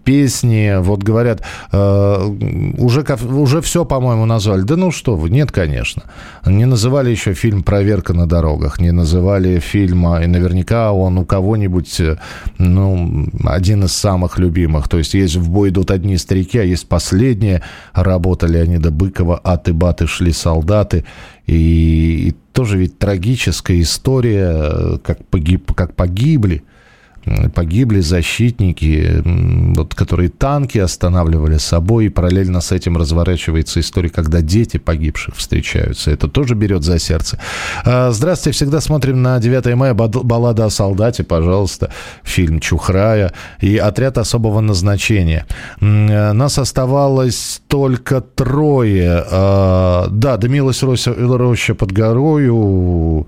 песни. 0.05 0.81
Вот 0.81 1.03
говорят, 1.03 1.43
уже, 1.73 3.05
уже 3.05 3.61
все, 3.61 3.85
по-моему, 3.85 4.25
назвали. 4.25 4.63
Да 4.63 4.77
ну 4.77 4.91
что 4.91 5.17
вы, 5.17 5.31
нет, 5.31 5.53
конечно. 5.53 6.05
Не 6.47 6.67
называли 6.67 7.11
еще 7.11 7.35
фильм 7.35 7.63
«Проверка 7.63 8.15
на 8.15 8.27
дорогах», 8.27 8.81
не 8.81 8.93
называли 8.93 9.59
фильма, 9.59 10.23
и 10.23 10.27
наверняка 10.27 10.93
он 10.93 11.19
у 11.19 11.25
кого-нибудь, 11.25 12.01
э, 12.01 12.17
ну, 12.59 13.29
один 13.45 13.85
из 13.85 13.93
самых 13.93 14.39
любимых. 14.39 14.89
То 14.89 14.99
есть 14.99 15.15
есть 15.15 15.37
«В 15.37 15.51
бой 15.51 15.69
идут 15.71 15.91
одни 15.91 16.17
старики», 16.17 16.59
а 16.59 16.65
есть 16.65 16.89
последняя 16.89 17.63
работа 17.93 18.47
Леонида 18.47 18.91
Быкова 18.91 19.41
«Аты 19.43 19.73
баты 19.73 20.07
шли 20.07 20.33
солдаты». 20.33 21.05
И, 21.47 22.29
и 22.29 22.35
тоже 22.53 22.79
ведь 22.79 22.99
трагическая 22.99 23.81
история, 23.81 24.53
э, 24.53 24.99
как, 25.03 25.25
погиб, 25.27 25.73
как 25.75 25.95
погибли 25.95 26.63
погибли 27.55 28.01
защитники, 28.01 29.23
вот, 29.77 29.95
которые 29.95 30.29
танки 30.31 30.79
останавливали 30.79 31.59
собой, 31.59 32.07
и 32.07 32.09
параллельно 32.09 32.61
с 32.61 32.73
этим 32.73 32.97
разворачивается 32.97 33.81
история, 33.81 34.09
когда 34.09 34.41
дети 34.41 34.79
погибших 34.79 35.37
встречаются. 35.37 36.11
Это 36.11 36.29
тоже 36.29 36.55
берет 36.55 36.83
за 36.83 36.99
сердце. 36.99 37.39
А, 37.85 38.11
здравствуйте, 38.11 38.57
всегда 38.57 38.81
смотрим 38.81 39.23
на 39.23 39.39
9 39.39 39.75
мая 39.75 39.95
«Баллада 39.95 40.65
о 40.65 40.71
солдате», 40.71 41.25
пожалуйста, 41.25 41.93
фильм 42.23 42.61
Чухрая 42.61 43.33
и 43.61 43.77
«Отряд 43.77 44.19
особого 44.19 44.61
назначения». 44.61 45.47
Нас 45.81 46.59
оставалось 46.59 47.63
только 47.69 48.21
трое. 48.21 49.25
А, 49.31 50.09
да, 50.11 50.37
дымилась 50.37 50.83
роща 50.83 51.75
под 51.75 51.93
горою, 51.93 53.27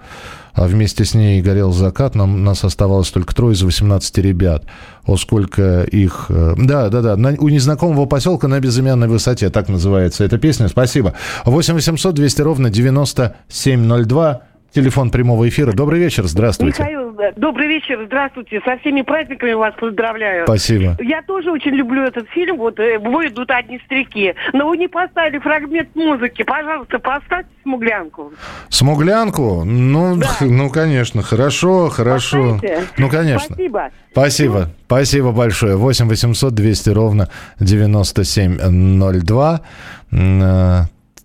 а 0.54 0.66
вместе 0.66 1.04
с 1.04 1.14
ней 1.14 1.40
горел 1.40 1.72
закат. 1.72 2.14
Нам, 2.14 2.44
нас 2.44 2.64
оставалось 2.64 3.10
только 3.10 3.34
трое 3.34 3.54
из 3.54 3.62
18 3.62 4.18
ребят. 4.18 4.64
О, 5.06 5.16
сколько 5.16 5.82
их... 5.84 6.26
Э, 6.28 6.54
да, 6.56 6.88
да, 6.88 7.00
да. 7.00 7.16
На, 7.16 7.30
у 7.38 7.48
незнакомого 7.48 8.06
поселка 8.06 8.48
на 8.48 8.60
безымянной 8.60 9.08
высоте. 9.08 9.50
Так 9.50 9.68
называется 9.68 10.24
эта 10.24 10.38
песня. 10.38 10.68
Спасибо. 10.68 11.14
8 11.44 11.74
800 11.74 12.14
200 12.14 12.42
ровно 12.42 12.70
9702. 12.70 14.42
Телефон 14.72 15.10
прямого 15.10 15.46
эфира. 15.48 15.72
Добрый 15.72 16.00
вечер, 16.00 16.24
здравствуйте. 16.24 16.82
Михаил, 16.82 17.14
добрый 17.36 17.68
вечер, 17.68 18.02
здравствуйте. 18.06 18.62
Со 18.64 18.78
всеми 18.78 19.02
праздниками 19.02 19.52
вас 19.52 19.74
поздравляю. 19.78 20.46
Спасибо. 20.46 20.96
Я 21.00 21.20
тоже 21.20 21.50
очень 21.50 21.72
люблю 21.72 22.02
этот 22.02 22.26
фильм. 22.30 22.56
Вот 22.56 22.80
э, 22.80 22.98
«Бой 22.98 23.28
идут 23.28 23.50
одни 23.50 23.78
старики». 23.84 24.34
Но 24.54 24.70
вы 24.70 24.78
не 24.78 24.88
поставили 24.88 25.38
фрагмент 25.40 25.94
музыки. 25.94 26.42
Пожалуйста, 26.42 26.98
поставьте 26.98 27.50
«Смуглянку». 27.62 28.32
«Смуглянку»? 28.70 29.62
Ну, 29.64 30.16
да. 30.16 30.30
ну 30.40 30.70
конечно. 30.70 31.22
Хорошо, 31.22 31.90
хорошо. 31.90 32.54
Поставите. 32.54 32.86
Ну, 32.96 33.10
конечно. 33.10 33.54
Спасибо. 33.54 33.90
Спасибо. 34.12 34.60
Ну. 34.60 34.66
Спасибо 34.86 35.32
большое. 35.32 35.76
8 35.76 36.08
800 36.08 36.54
200 36.54 36.90
ровно 36.90 37.28
9702. 37.60 39.60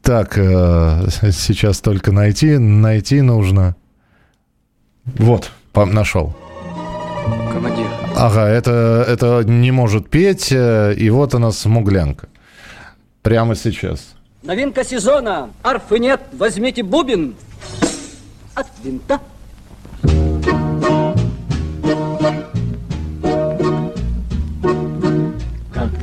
Так, 0.08 0.38
э, 0.38 1.10
сейчас 1.32 1.82
только 1.82 2.14
найти. 2.14 2.58
Найти 2.58 3.22
нужно. 3.22 3.76
Вот, 5.04 5.52
нашел. 5.76 6.34
Командир. 7.52 7.88
Ага, 8.16 8.48
это, 8.48 9.04
это 9.06 9.44
не 9.44 9.72
может 9.72 10.10
петь. 10.10 10.50
Э, 10.50 10.94
и 10.94 11.10
вот 11.10 11.34
она 11.34 11.52
смуглянка. 11.52 12.30
Прямо 13.22 13.54
сейчас. 13.54 14.16
Новинка 14.44 14.86
сезона. 14.86 15.50
Арфы 15.62 16.00
нет. 16.00 16.22
Возьмите 16.32 16.84
бубен. 16.84 17.36
От 18.56 18.68
винта. 18.82 19.20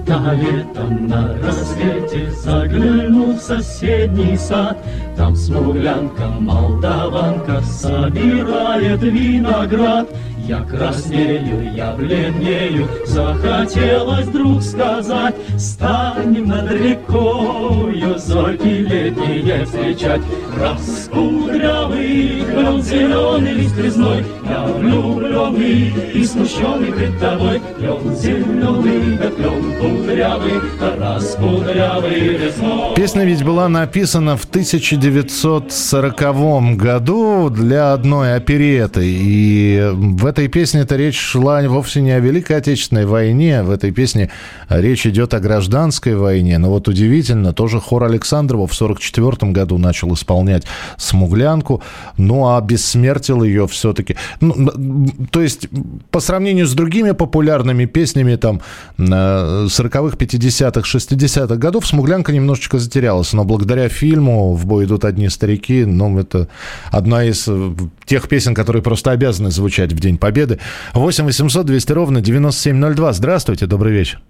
Как-то 0.06 0.34
летом 0.34 1.08
на 1.08 1.34
рассвете 1.38 2.30
заглянул 2.30 3.36
в 3.36 3.40
соседний 3.40 4.36
сад, 4.36 4.76
Там 5.16 5.34
смуглянка, 5.34 6.26
молдаванка 6.26 7.62
собирает 7.62 9.02
виноград. 9.02 10.08
Я 10.46 10.61
краснею, 10.61 11.72
я 11.74 11.92
бледнею, 11.92 12.87
захотелось 13.07 14.26
вдруг 14.26 14.62
сказать, 14.62 15.35
Станем 15.57 16.48
над 16.48 16.70
рекою 16.70 18.18
зорьки 18.18 18.66
летние 18.66 19.64
встречать. 19.64 20.20
Раскудрявый, 20.61 22.44
клен 22.44 22.83
зеленый 22.83 23.54
лист 23.54 23.78
резной, 23.78 24.22
Я 24.46 24.66
влюбленный 24.66 25.94
и 26.12 26.22
смущенный 26.24 26.92
пред 26.92 27.18
тобой, 27.18 27.62
Клен 27.78 28.14
зеленый, 28.14 29.16
да 29.16 29.30
клен 29.30 29.72
кудрявый, 29.80 30.61
раскудрявый 31.00 32.37
резной. 32.37 32.94
Песня 32.96 33.24
ведь 33.24 33.42
была 33.42 33.70
написана 33.70 34.37
в 34.37 34.44
1940 34.44 36.76
году 36.76 37.48
для 37.48 37.94
одной 37.94 38.35
опереты, 38.35 39.00
и 39.04 39.90
в 39.94 40.33
этой 40.34 40.48
песне-то 40.48 40.96
речь 40.96 41.16
шла 41.16 41.62
вовсе 41.68 42.00
не 42.00 42.10
о 42.10 42.18
Великой 42.18 42.56
Отечественной 42.56 43.06
войне. 43.06 43.62
В 43.62 43.70
этой 43.70 43.92
песне 43.92 44.30
речь 44.68 45.06
идет 45.06 45.32
о 45.32 45.38
гражданской 45.38 46.16
войне. 46.16 46.58
Но 46.58 46.70
вот 46.70 46.88
удивительно, 46.88 47.52
тоже 47.52 47.78
хор 47.78 48.02
Александрова 48.02 48.66
в 48.66 48.74
1944 48.74 49.52
году 49.52 49.78
начал 49.78 50.12
исполнять 50.12 50.64
«Смуглянку», 50.98 51.82
ну 52.16 52.48
а 52.48 52.60
бессмертил 52.60 53.44
ее 53.44 53.68
все-таки. 53.68 54.16
Ну, 54.40 55.06
то 55.30 55.40
есть 55.40 55.68
по 56.10 56.18
сравнению 56.18 56.66
с 56.66 56.74
другими 56.74 57.12
популярными 57.12 57.84
песнями 57.84 58.34
там 58.34 58.60
40-х, 58.98 60.16
50-х, 60.16 60.98
60-х 60.98 61.56
годов 61.56 61.86
«Смуглянка» 61.86 62.32
немножечко 62.32 62.80
затерялась. 62.80 63.32
Но 63.34 63.44
благодаря 63.44 63.88
фильму 63.88 64.54
«В 64.54 64.66
бой 64.66 64.86
идут 64.86 65.04
одни 65.04 65.28
старики», 65.28 65.84
ну 65.84 66.18
это 66.18 66.48
одна 66.90 67.24
из 67.24 67.46
э, 67.46 67.72
тех 68.04 68.28
песен, 68.28 68.52
которые 68.52 68.82
просто 68.82 69.12
обязаны 69.12 69.52
звучать 69.52 69.92
в 69.92 70.00
День 70.00 70.18
Победы. 70.24 70.58
8 70.94 71.26
800 71.26 71.66
200 71.66 71.92
ровно 71.92 72.22
9702. 72.22 73.12
Здравствуйте, 73.12 73.66
добрый 73.66 73.92
вечер. 73.92 74.20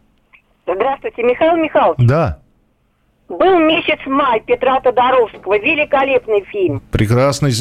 Здравствуйте, 0.66 1.22
Михаил 1.22 1.56
Михайлович. 1.56 1.98
Да. 1.98 2.38
Был 3.28 3.60
месяц 3.60 4.00
май 4.06 4.42
Петра 4.44 4.80
Тодоровского. 4.80 5.56
Великолепный 5.56 6.44
фильм. 6.50 6.82
Прекрасный. 6.90 7.52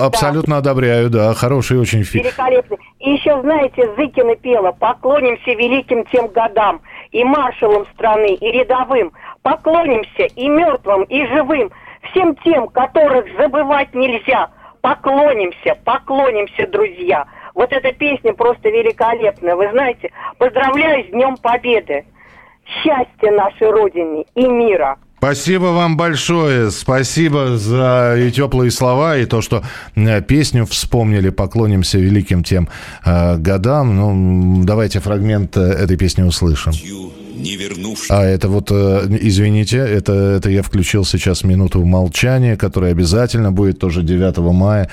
Абсолютно 0.00 0.54
да. 0.54 0.70
одобряю, 0.70 1.10
да. 1.10 1.34
Хороший 1.34 1.80
очень 1.80 2.04
фильм. 2.04 2.26
Великолепный. 2.26 2.78
И 3.00 3.10
еще, 3.10 3.40
знаете, 3.42 3.92
Зыкина 3.96 4.36
пела 4.36 4.70
«Поклонимся 4.70 5.50
великим 5.50 6.04
тем 6.12 6.28
годам 6.28 6.80
и 7.10 7.24
маршалам 7.24 7.86
страны, 7.94 8.34
и 8.34 8.52
рядовым. 8.52 9.10
Поклонимся 9.42 10.26
и 10.36 10.48
мертвым, 10.48 11.02
и 11.02 11.26
живым. 11.26 11.72
Всем 12.08 12.36
тем, 12.44 12.68
которых 12.68 13.24
забывать 13.36 13.92
нельзя 13.96 14.48
поклонимся, 14.86 15.74
поклонимся, 15.84 16.68
друзья. 16.70 17.26
Вот 17.54 17.72
эта 17.72 17.92
песня 17.92 18.32
просто 18.34 18.68
великолепная. 18.68 19.56
Вы 19.56 19.68
знаете, 19.72 20.10
поздравляю 20.38 21.04
с 21.04 21.10
Днем 21.10 21.36
Победы. 21.38 22.04
Счастья 22.64 23.32
нашей 23.32 23.70
Родине 23.70 24.24
и 24.36 24.46
мира. 24.46 24.96
Спасибо 25.18 25.66
вам 25.66 25.96
большое. 25.96 26.70
Спасибо 26.70 27.56
за 27.56 28.14
и 28.16 28.30
теплые 28.30 28.70
слова, 28.70 29.16
и 29.16 29.24
то, 29.24 29.40
что 29.40 29.64
э, 29.96 30.22
песню 30.22 30.66
вспомнили. 30.66 31.30
Поклонимся 31.30 31.98
великим 31.98 32.44
тем 32.44 32.68
э, 33.04 33.36
годам. 33.38 33.96
Ну, 33.96 34.64
давайте 34.64 35.00
фрагмент 35.00 35.56
э, 35.56 35.60
этой 35.60 35.96
песни 35.96 36.22
услышим 36.22 36.72
не 37.36 37.56
вернувшись. 37.56 38.10
А 38.10 38.24
это 38.24 38.48
вот, 38.48 38.70
э, 38.70 39.08
извините, 39.20 39.78
это, 39.78 40.12
это 40.12 40.50
я 40.50 40.62
включил 40.62 41.04
сейчас 41.04 41.44
минуту 41.44 41.84
молчания, 41.84 42.56
которая 42.56 42.92
обязательно 42.92 43.52
будет 43.52 43.78
тоже 43.78 44.02
9 44.02 44.38
мая. 44.52 44.88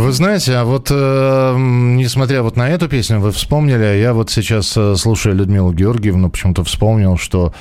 Вы 0.00 0.12
знаете, 0.12 0.54
а 0.54 0.64
вот 0.64 0.88
э, 0.90 1.54
несмотря 1.58 2.42
вот 2.42 2.56
на 2.56 2.70
эту 2.70 2.88
песню, 2.88 3.20
вы 3.20 3.32
вспомнили, 3.32 3.82
а 3.84 3.94
я 3.94 4.14
вот 4.14 4.30
сейчас, 4.30 4.74
э, 4.74 4.96
слушая 4.96 5.34
Людмилу 5.34 5.74
Георгиевну, 5.74 6.30
почему-то 6.30 6.64
вспомнил, 6.64 7.18
что 7.18 7.52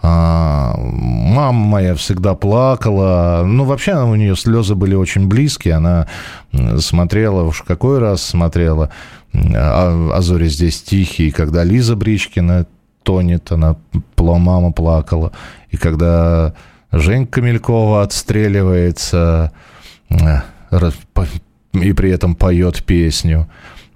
а, 0.00 0.76
мама 0.78 1.58
моя 1.58 1.96
всегда 1.96 2.36
плакала. 2.36 3.42
Ну, 3.44 3.64
вообще 3.64 3.96
у 3.96 4.14
нее 4.14 4.36
слезы 4.36 4.76
были 4.76 4.94
очень 4.94 5.26
близкие. 5.26 5.74
Она 5.74 6.06
смотрела, 6.78 7.42
уж 7.42 7.62
какой 7.62 7.98
раз 7.98 8.22
смотрела. 8.22 8.90
А, 9.34 10.12
а 10.14 10.22
зори 10.22 10.46
здесь 10.46 10.80
тихие. 10.80 11.32
Когда 11.32 11.64
Лиза 11.64 11.96
Бричкина 11.96 12.66
тонет, 13.02 13.50
она 13.50 13.74
мама 14.16 14.70
плакала. 14.70 15.32
И 15.70 15.76
когда 15.76 16.54
Женька 16.92 17.40
Мелькова 17.40 18.02
отстреливается 18.02 19.50
э, 20.10 20.42
и 21.72 21.92
при 21.92 22.10
этом 22.10 22.34
поет 22.34 22.82
песню, 22.84 23.48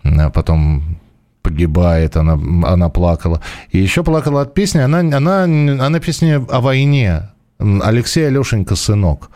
а 0.04 0.30
потом 0.30 0.98
погибает, 1.42 2.16
она, 2.16 2.38
она 2.64 2.88
плакала. 2.88 3.40
И 3.70 3.78
еще 3.78 4.02
плакала 4.02 4.42
от 4.42 4.54
песни, 4.54 4.78
она, 4.78 5.00
она, 5.00 5.44
она 5.44 6.00
песня 6.00 6.44
о 6.48 6.60
войне. 6.60 7.30
Алексей 7.58 8.26
Алешенька 8.26 8.74
«Сынок». 8.74 9.30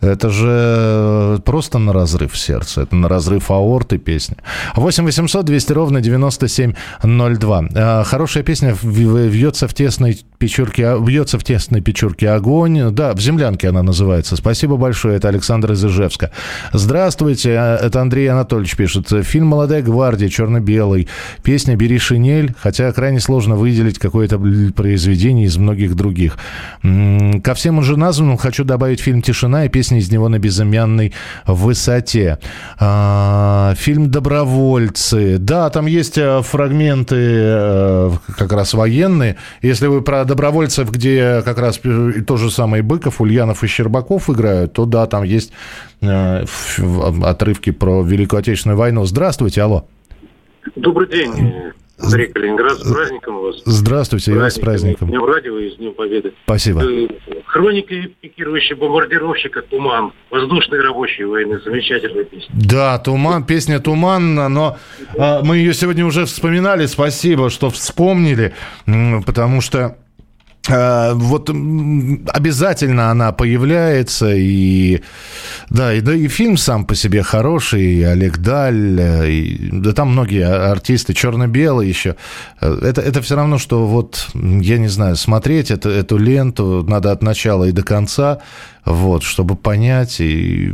Это 0.00 0.28
же 0.28 1.40
просто 1.44 1.78
на 1.78 1.92
разрыв 1.92 2.36
сердца. 2.36 2.82
Это 2.82 2.94
на 2.94 3.08
разрыв 3.08 3.50
аорты 3.50 3.96
песня. 3.96 4.36
8 4.74 5.04
800 5.04 5.44
200 5.44 5.72
ровно 5.72 6.00
9702. 6.02 7.64
А, 7.74 8.04
хорошая 8.04 8.42
песня 8.42 8.76
вьется 8.82 9.66
в 9.68 9.74
тесной 9.74 10.20
печурке, 10.38 10.98
бьется 11.00 11.38
в 11.38 11.44
тесной 11.44 11.80
печурке 11.80 12.28
огонь. 12.30 12.90
Да, 12.90 13.14
в 13.14 13.20
землянке 13.20 13.70
она 13.70 13.82
называется. 13.82 14.36
Спасибо 14.36 14.76
большое. 14.76 15.16
Это 15.16 15.28
Александр 15.28 15.72
из 15.72 15.84
Ижевска. 15.84 16.30
Здравствуйте. 16.74 17.56
А, 17.58 17.76
это 17.76 18.02
Андрей 18.02 18.28
Анатольевич 18.28 18.76
пишет. 18.76 19.08
Фильм 19.24 19.46
«Молодая 19.46 19.80
гвардия», 19.80 20.28
черно-белый. 20.28 21.08
Песня 21.42 21.74
«Бери 21.74 21.98
шинель», 21.98 22.54
хотя 22.58 22.92
крайне 22.92 23.20
сложно 23.20 23.56
выделить 23.56 23.98
какое-то 23.98 24.38
произведение 24.76 25.46
из 25.46 25.56
многих 25.56 25.94
других. 25.94 26.36
Ко 26.82 27.54
всем 27.54 27.78
уже 27.78 27.96
названным 27.96 28.36
хочу 28.36 28.62
добавить 28.64 29.00
фильм 29.00 29.22
«Тишина» 29.22 29.64
и 29.64 29.68
песня 29.86 29.98
из 29.98 30.10
него 30.10 30.28
на 30.28 30.38
безымянной 30.38 31.12
высоте. 31.46 32.38
А, 32.78 33.74
фильм 33.76 34.10
«Добровольцы». 34.10 35.38
Да, 35.38 35.70
там 35.70 35.86
есть 35.86 36.18
э, 36.18 36.42
фрагменты 36.42 37.16
э, 37.16 38.10
как 38.36 38.52
раз 38.52 38.74
военные. 38.74 39.36
Если 39.62 39.86
вы 39.86 40.02
про 40.02 40.24
добровольцев, 40.24 40.90
где 40.90 41.40
как 41.44 41.58
раз 41.58 41.80
то 42.26 42.36
же 42.36 42.50
самое 42.50 42.82
Быков, 42.82 43.20
Ульянов 43.20 43.62
и 43.62 43.68
Щербаков 43.68 44.28
играют, 44.28 44.72
то 44.72 44.86
да, 44.86 45.06
там 45.06 45.22
есть 45.22 45.52
э, 46.00 46.44
отрывки 47.22 47.70
про 47.70 48.02
Великую 48.02 48.40
Отечественную 48.40 48.78
войну. 48.78 49.04
Здравствуйте, 49.04 49.62
алло. 49.62 49.86
Добрый 50.74 51.08
день. 51.08 51.72
Андрей 51.98 52.26
Калининград, 52.28 52.78
с 52.78 52.92
праздником 52.92 53.40
вас. 53.40 53.56
Здравствуйте, 53.64 54.32
я 54.32 54.38
вас 54.38 54.54
с 54.54 54.58
праздником. 54.58 55.08
Днем 55.08 55.24
радио 55.24 55.58
и 55.58 55.70
с 55.70 55.76
Днем 55.76 55.94
Победы. 55.94 56.34
Спасибо. 56.44 56.82
Э, 56.82 57.08
хроника 57.46 57.94
пикирующего 58.20 58.80
бомбардировщика 58.80 59.62
«Туман». 59.62 60.12
Воздушные 60.30 60.82
рабочие 60.82 61.26
войны. 61.26 61.58
Замечательная 61.64 62.24
песня. 62.24 62.48
Да, 62.52 62.98
«Туман», 62.98 63.44
песня 63.44 63.80
«Туман», 63.80 64.34
но 64.34 64.76
а, 65.18 65.42
мы 65.42 65.56
ее 65.56 65.72
сегодня 65.72 66.04
уже 66.04 66.26
вспоминали. 66.26 66.86
Спасибо, 66.86 67.48
что 67.50 67.70
вспомнили, 67.70 68.52
потому 69.24 69.60
что 69.60 69.96
вот 70.68 71.48
обязательно 71.48 73.10
она 73.10 73.32
появляется, 73.32 74.32
и 74.34 75.02
да, 75.70 75.92
и, 75.94 76.00
да, 76.00 76.14
и 76.14 76.28
фильм 76.28 76.56
сам 76.56 76.84
по 76.84 76.94
себе 76.94 77.22
хороший, 77.22 77.82
и 77.82 78.02
Олег 78.02 78.38
Даль, 78.38 79.00
э, 79.00 79.30
и, 79.30 79.68
да 79.72 79.92
там 79.92 80.12
многие 80.12 80.46
артисты, 80.46 81.14
черно-белые 81.14 81.88
еще. 81.88 82.16
Э, 82.60 82.78
это, 82.82 83.00
это 83.00 83.22
все 83.22 83.36
равно, 83.36 83.58
что 83.58 83.86
вот, 83.86 84.28
я 84.34 84.78
не 84.78 84.88
знаю, 84.88 85.16
смотреть 85.16 85.70
это, 85.70 85.88
эту 85.88 86.18
ленту 86.18 86.84
надо 86.88 87.12
от 87.12 87.22
начала 87.22 87.64
и 87.64 87.72
до 87.72 87.82
конца, 87.82 88.38
вот, 88.84 89.22
чтобы 89.22 89.56
понять, 89.56 90.20
и 90.20 90.72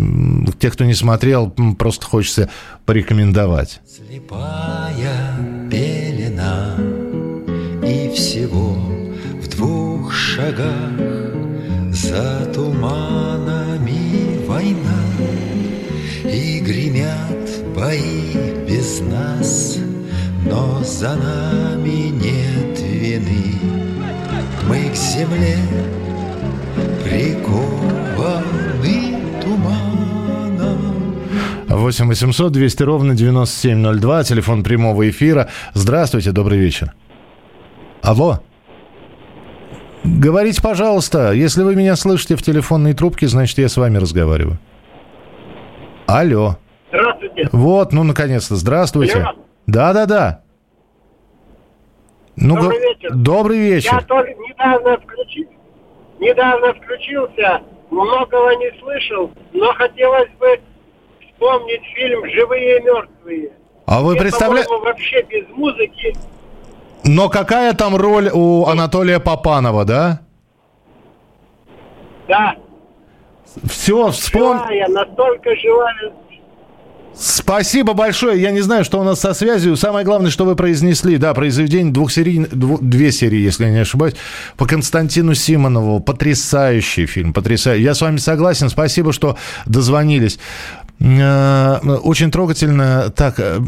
тех, 0.59 0.75
кто 0.75 0.85
не 0.85 0.95
смотрел, 0.95 1.51
просто 1.79 2.07
хочется 2.07 2.51
порекомендовать. 2.85 3.81
Слепая 3.87 5.69
пелена 5.71 6.77
и 7.83 8.13
всего 8.15 8.72
шагах 10.35 10.97
За 11.91 12.47
туманами 12.55 14.47
война 14.47 15.03
И 16.25 16.61
гремят 16.61 17.51
бои 17.77 18.33
без 18.67 19.01
нас 19.01 19.79
Но 20.47 20.83
за 20.83 21.17
нами 21.17 22.11
нет 22.11 22.81
вины 22.81 23.59
Мы 24.69 24.89
к 24.91 24.95
земле 24.97 25.59
прикованы 27.05 28.57
туманом 29.43 30.81
8 31.69 32.07
800 32.09 32.53
200 32.53 32.83
ровно 32.83 33.15
9702, 33.15 34.25
телефон 34.25 34.63
прямого 34.63 35.09
эфира. 35.11 35.49
Здравствуйте, 35.75 36.33
добрый 36.33 36.59
вечер. 36.59 36.95
Алло. 38.03 38.41
Говорите, 40.05 40.61
пожалуйста, 40.61 41.33
если 41.33 41.63
вы 41.63 41.77
меня 41.77 41.95
слышите 41.97 42.35
в 42.37 42.43
телефонной 42.43 42.93
трубке, 42.93 43.29
значит, 43.29 43.59
я 43.59 43.69
с 43.69 43.77
вами 43.77 43.99
разговариваю. 43.99 44.59
Алло. 46.07 46.57
Здравствуйте. 46.89 47.49
Вот, 47.53 47.93
ну, 47.93 48.03
наконец-то, 48.03 48.57
здравствуйте. 48.57 49.27
Да-да-да. 49.67 50.43
Ну, 52.37 52.57
Добрый 52.57 52.81
вечер. 52.81 53.15
Добрый 53.15 53.59
вечер. 53.59 53.93
Я 53.93 54.01
только 54.01 54.35
недавно, 54.35 54.99
включил, 54.99 55.49
недавно 56.19 56.75
включился, 56.75 57.61
многого 57.91 58.57
не 58.57 58.73
слышал, 58.81 59.31
но 59.53 59.73
хотелось 59.75 60.31
бы 60.41 60.61
вспомнить 61.21 61.83
фильм 61.95 62.25
«Живые 62.31 62.79
и 62.79 62.83
мертвые». 62.83 63.53
А 63.87 64.01
вы 64.01 64.17
представляете... 64.17 64.71
вообще 64.71 65.23
без 65.23 65.49
музыки 65.51 66.17
но 67.05 67.29
какая 67.29 67.73
там 67.75 67.97
роль 67.97 68.31
у 68.33 68.67
Анатолия 68.67 69.19
Попанова, 69.19 69.85
да? 69.85 70.21
Да. 72.29 72.55
Все, 73.65 74.11
вспомнил. 74.11 74.63
Живая, 74.63 74.89
настолько 74.89 75.57
живая. 75.57 76.13
Спасибо 77.15 77.93
большое. 77.93 78.41
Я 78.41 78.51
не 78.53 78.63
знаю, 78.63 78.85
что 78.85 78.99
у 78.99 79.05
нас 79.05 79.21
со 79.21 79.35
связью. 79.35 79.77
Самое 79.77 80.05
главное, 80.05 80.31
что 80.31 80.45
вы 80.45 80.57
произнесли. 80.57 81.19
Да, 81.19 81.35
произведение 81.35 81.93
двух 81.93 82.11
серий, 82.11 82.47
дву, 82.51 82.79
две 82.81 83.13
серии, 83.13 83.39
если 83.39 83.65
я 83.65 83.71
не 83.71 83.81
ошибаюсь, 83.81 84.15
по 84.57 84.67
Константину 84.67 85.35
Симонову. 85.35 86.01
Потрясающий 86.01 87.07
фильм, 87.07 87.35
потрясающий. 87.35 87.85
Я 87.85 87.95
с 87.95 88.01
вами 88.01 88.17
согласен. 88.17 88.71
Спасибо, 88.71 89.13
что 89.13 89.37
дозвонились. 89.67 90.39
Э, 91.03 91.79
очень 92.05 92.31
трогательно. 92.31 93.11
Так, 93.11 93.35
э, 93.39 93.59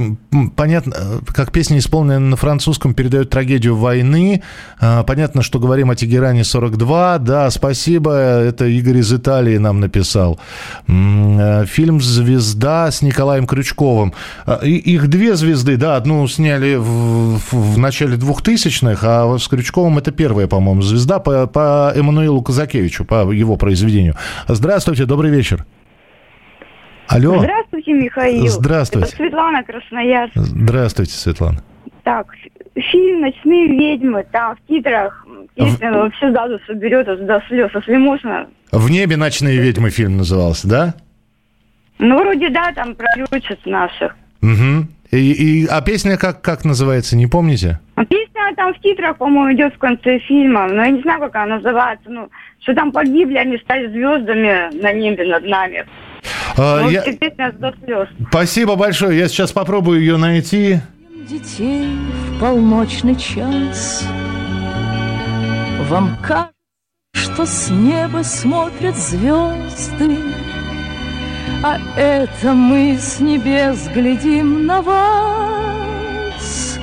понятно, 0.54 0.94
как 1.26 1.50
песня, 1.50 1.78
исполненная 1.78 2.20
на 2.20 2.36
французском, 2.36 2.94
передает 2.94 3.30
трагедию 3.30 3.76
войны. 3.76 4.42
Э, 4.80 5.02
понятно, 5.04 5.42
что 5.42 5.58
говорим 5.58 5.90
о 5.90 5.96
Тегеране 5.96 6.44
42. 6.44 7.18
Да, 7.18 7.50
спасибо. 7.50 8.12
Это 8.12 8.66
Игорь 8.66 8.98
из 8.98 9.12
Италии 9.12 9.58
нам 9.58 9.80
написал. 9.80 10.38
Фильм 10.86 12.00
«Звезда» 12.00 12.90
с 12.90 13.02
Николаем 13.02 13.46
Крючковым. 13.46 14.14
Их 14.62 15.08
две 15.08 15.34
звезды, 15.34 15.76
да, 15.76 15.96
одну 15.96 16.26
сняли 16.28 16.76
в, 16.76 17.40
в 17.50 17.78
начале 17.78 18.16
2000-х, 18.16 19.00
а 19.02 19.38
с 19.38 19.48
Крючковым 19.48 19.98
это 19.98 20.12
первая, 20.12 20.46
по-моему, 20.46 20.82
звезда 20.82 21.18
по, 21.18 21.46
по 21.46 21.92
Эммануилу 21.94 22.42
Казакевичу, 22.42 23.04
по 23.04 23.30
его 23.32 23.56
произведению. 23.56 24.16
Здравствуйте, 24.48 25.04
добрый 25.06 25.30
вечер. 25.30 25.64
Алло. 27.14 27.38
Здравствуйте, 27.38 27.92
Михаил. 27.92 28.48
Здравствуйте. 28.48 29.06
Это 29.06 29.16
Светлана 29.16 29.62
Красноярск. 29.62 30.32
Здравствуйте, 30.34 31.12
Светлана. 31.12 31.62
Так, 32.02 32.26
фильм 32.74 33.20
«Ночные 33.20 33.68
ведьмы», 33.68 34.26
там 34.32 34.56
в 34.56 34.66
титрах 34.68 35.24
песня 35.54 35.92
в... 35.92 36.10
все 36.10 36.32
сразу 36.32 36.58
соберет 36.66 37.06
до 37.06 37.40
слез, 37.46 37.70
если 37.72 37.96
можно. 37.98 38.48
«В 38.72 38.90
небе 38.90 39.16
ночные 39.16 39.58
ведьмы» 39.58 39.90
фильм 39.90 40.16
назывался, 40.16 40.68
да? 40.68 40.94
Ну, 42.00 42.18
вроде 42.20 42.50
да, 42.50 42.72
там 42.72 42.96
про 42.96 43.06
летчиц 43.16 43.58
наших. 43.64 44.16
Угу. 44.42 44.88
И, 45.12 45.62
и, 45.62 45.66
а 45.66 45.80
песня 45.82 46.16
как, 46.16 46.42
как 46.42 46.64
называется, 46.64 47.16
не 47.16 47.28
помните? 47.28 47.78
А 47.94 48.04
песня 48.04 48.52
там 48.56 48.74
в 48.74 48.80
титрах, 48.80 49.18
по-моему, 49.18 49.54
идет 49.54 49.74
в 49.74 49.78
конце 49.78 50.18
фильма, 50.18 50.66
но 50.66 50.84
я 50.84 50.90
не 50.90 51.00
знаю, 51.02 51.20
как 51.20 51.36
она 51.36 51.56
называется. 51.58 52.10
Ну, 52.10 52.28
что 52.60 52.74
там 52.74 52.90
погибли, 52.90 53.36
они 53.36 53.56
стали 53.58 53.86
звездами 53.86 54.76
на 54.82 54.92
небе 54.92 55.24
над 55.26 55.44
нами. 55.46 55.86
А, 56.56 56.82
ну, 56.82 56.90
я... 56.90 57.04
Спасибо 58.30 58.76
большое. 58.76 59.18
Я 59.18 59.28
сейчас 59.28 59.52
попробую 59.52 60.00
ее 60.00 60.16
найти. 60.16 60.80
Детей 61.28 61.86
в 61.86 62.38
полночный 62.38 63.16
час 63.16 64.04
Вам 65.88 66.18
кажется, 66.22 66.52
что 67.14 67.46
с 67.46 67.70
неба 67.70 68.22
смотрят 68.22 68.94
звезды, 68.94 70.18
А 71.62 71.78
это 71.96 72.52
мы 72.52 72.98
с 73.00 73.20
небес 73.20 73.88
глядим 73.94 74.66
на 74.66 74.82
вас. 74.82 76.78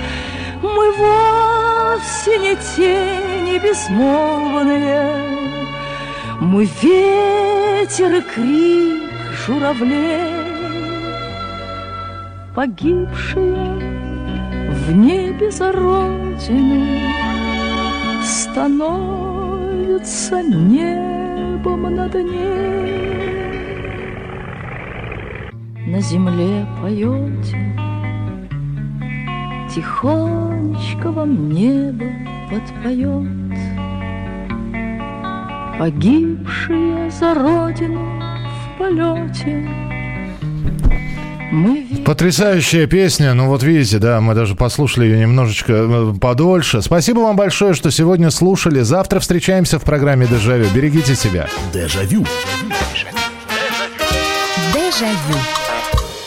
Мы 0.64 0.92
вовсе 0.94 2.40
не 2.40 2.56
тени 2.76 3.60
безмолвные, 3.60 5.24
Мы 6.40 6.68
ветер 6.82 8.16
и 8.16 8.22
крик 8.22 9.11
журавлей, 9.46 10.32
Погибшие 12.56 13.80
в 14.70 14.92
небе 14.96 15.52
за 15.52 15.72
родину 15.72 16.86
Становятся 18.24 18.82
небом 20.44 21.96
над 21.96 22.14
ней 22.16 23.12
на 25.92 26.00
земле 26.00 26.66
поете, 26.82 27.58
Тихонечко 29.70 31.12
вам 31.12 31.50
небо 31.50 32.06
подпоет. 32.50 33.28
Погибшие 35.78 37.12
за 37.12 37.34
родину 37.34 38.21
полете 38.82 39.70
мы 41.52 41.86
Потрясающая 42.06 42.88
песня. 42.88 43.34
Ну 43.34 43.48
вот 43.48 43.62
видите, 43.62 44.00
да, 44.00 44.22
мы 44.22 44.34
даже 44.36 44.56
послушали 44.56 45.06
ее 45.06 45.20
немножечко 45.20 45.74
э, 45.74 46.14
подольше. 46.20 46.82
Спасибо 46.82 47.20
вам 47.20 47.36
большое, 47.36 47.74
что 47.74 47.92
сегодня 47.92 48.32
слушали. 48.32 48.80
Завтра 48.80 49.20
встречаемся 49.20 49.78
в 49.78 49.84
программе 49.84 50.28
«Дежавю». 50.28 50.68
Берегите 50.74 51.14
себя. 51.14 51.48
Дежавю. 51.74 52.26
Дежавю. 54.74 55.61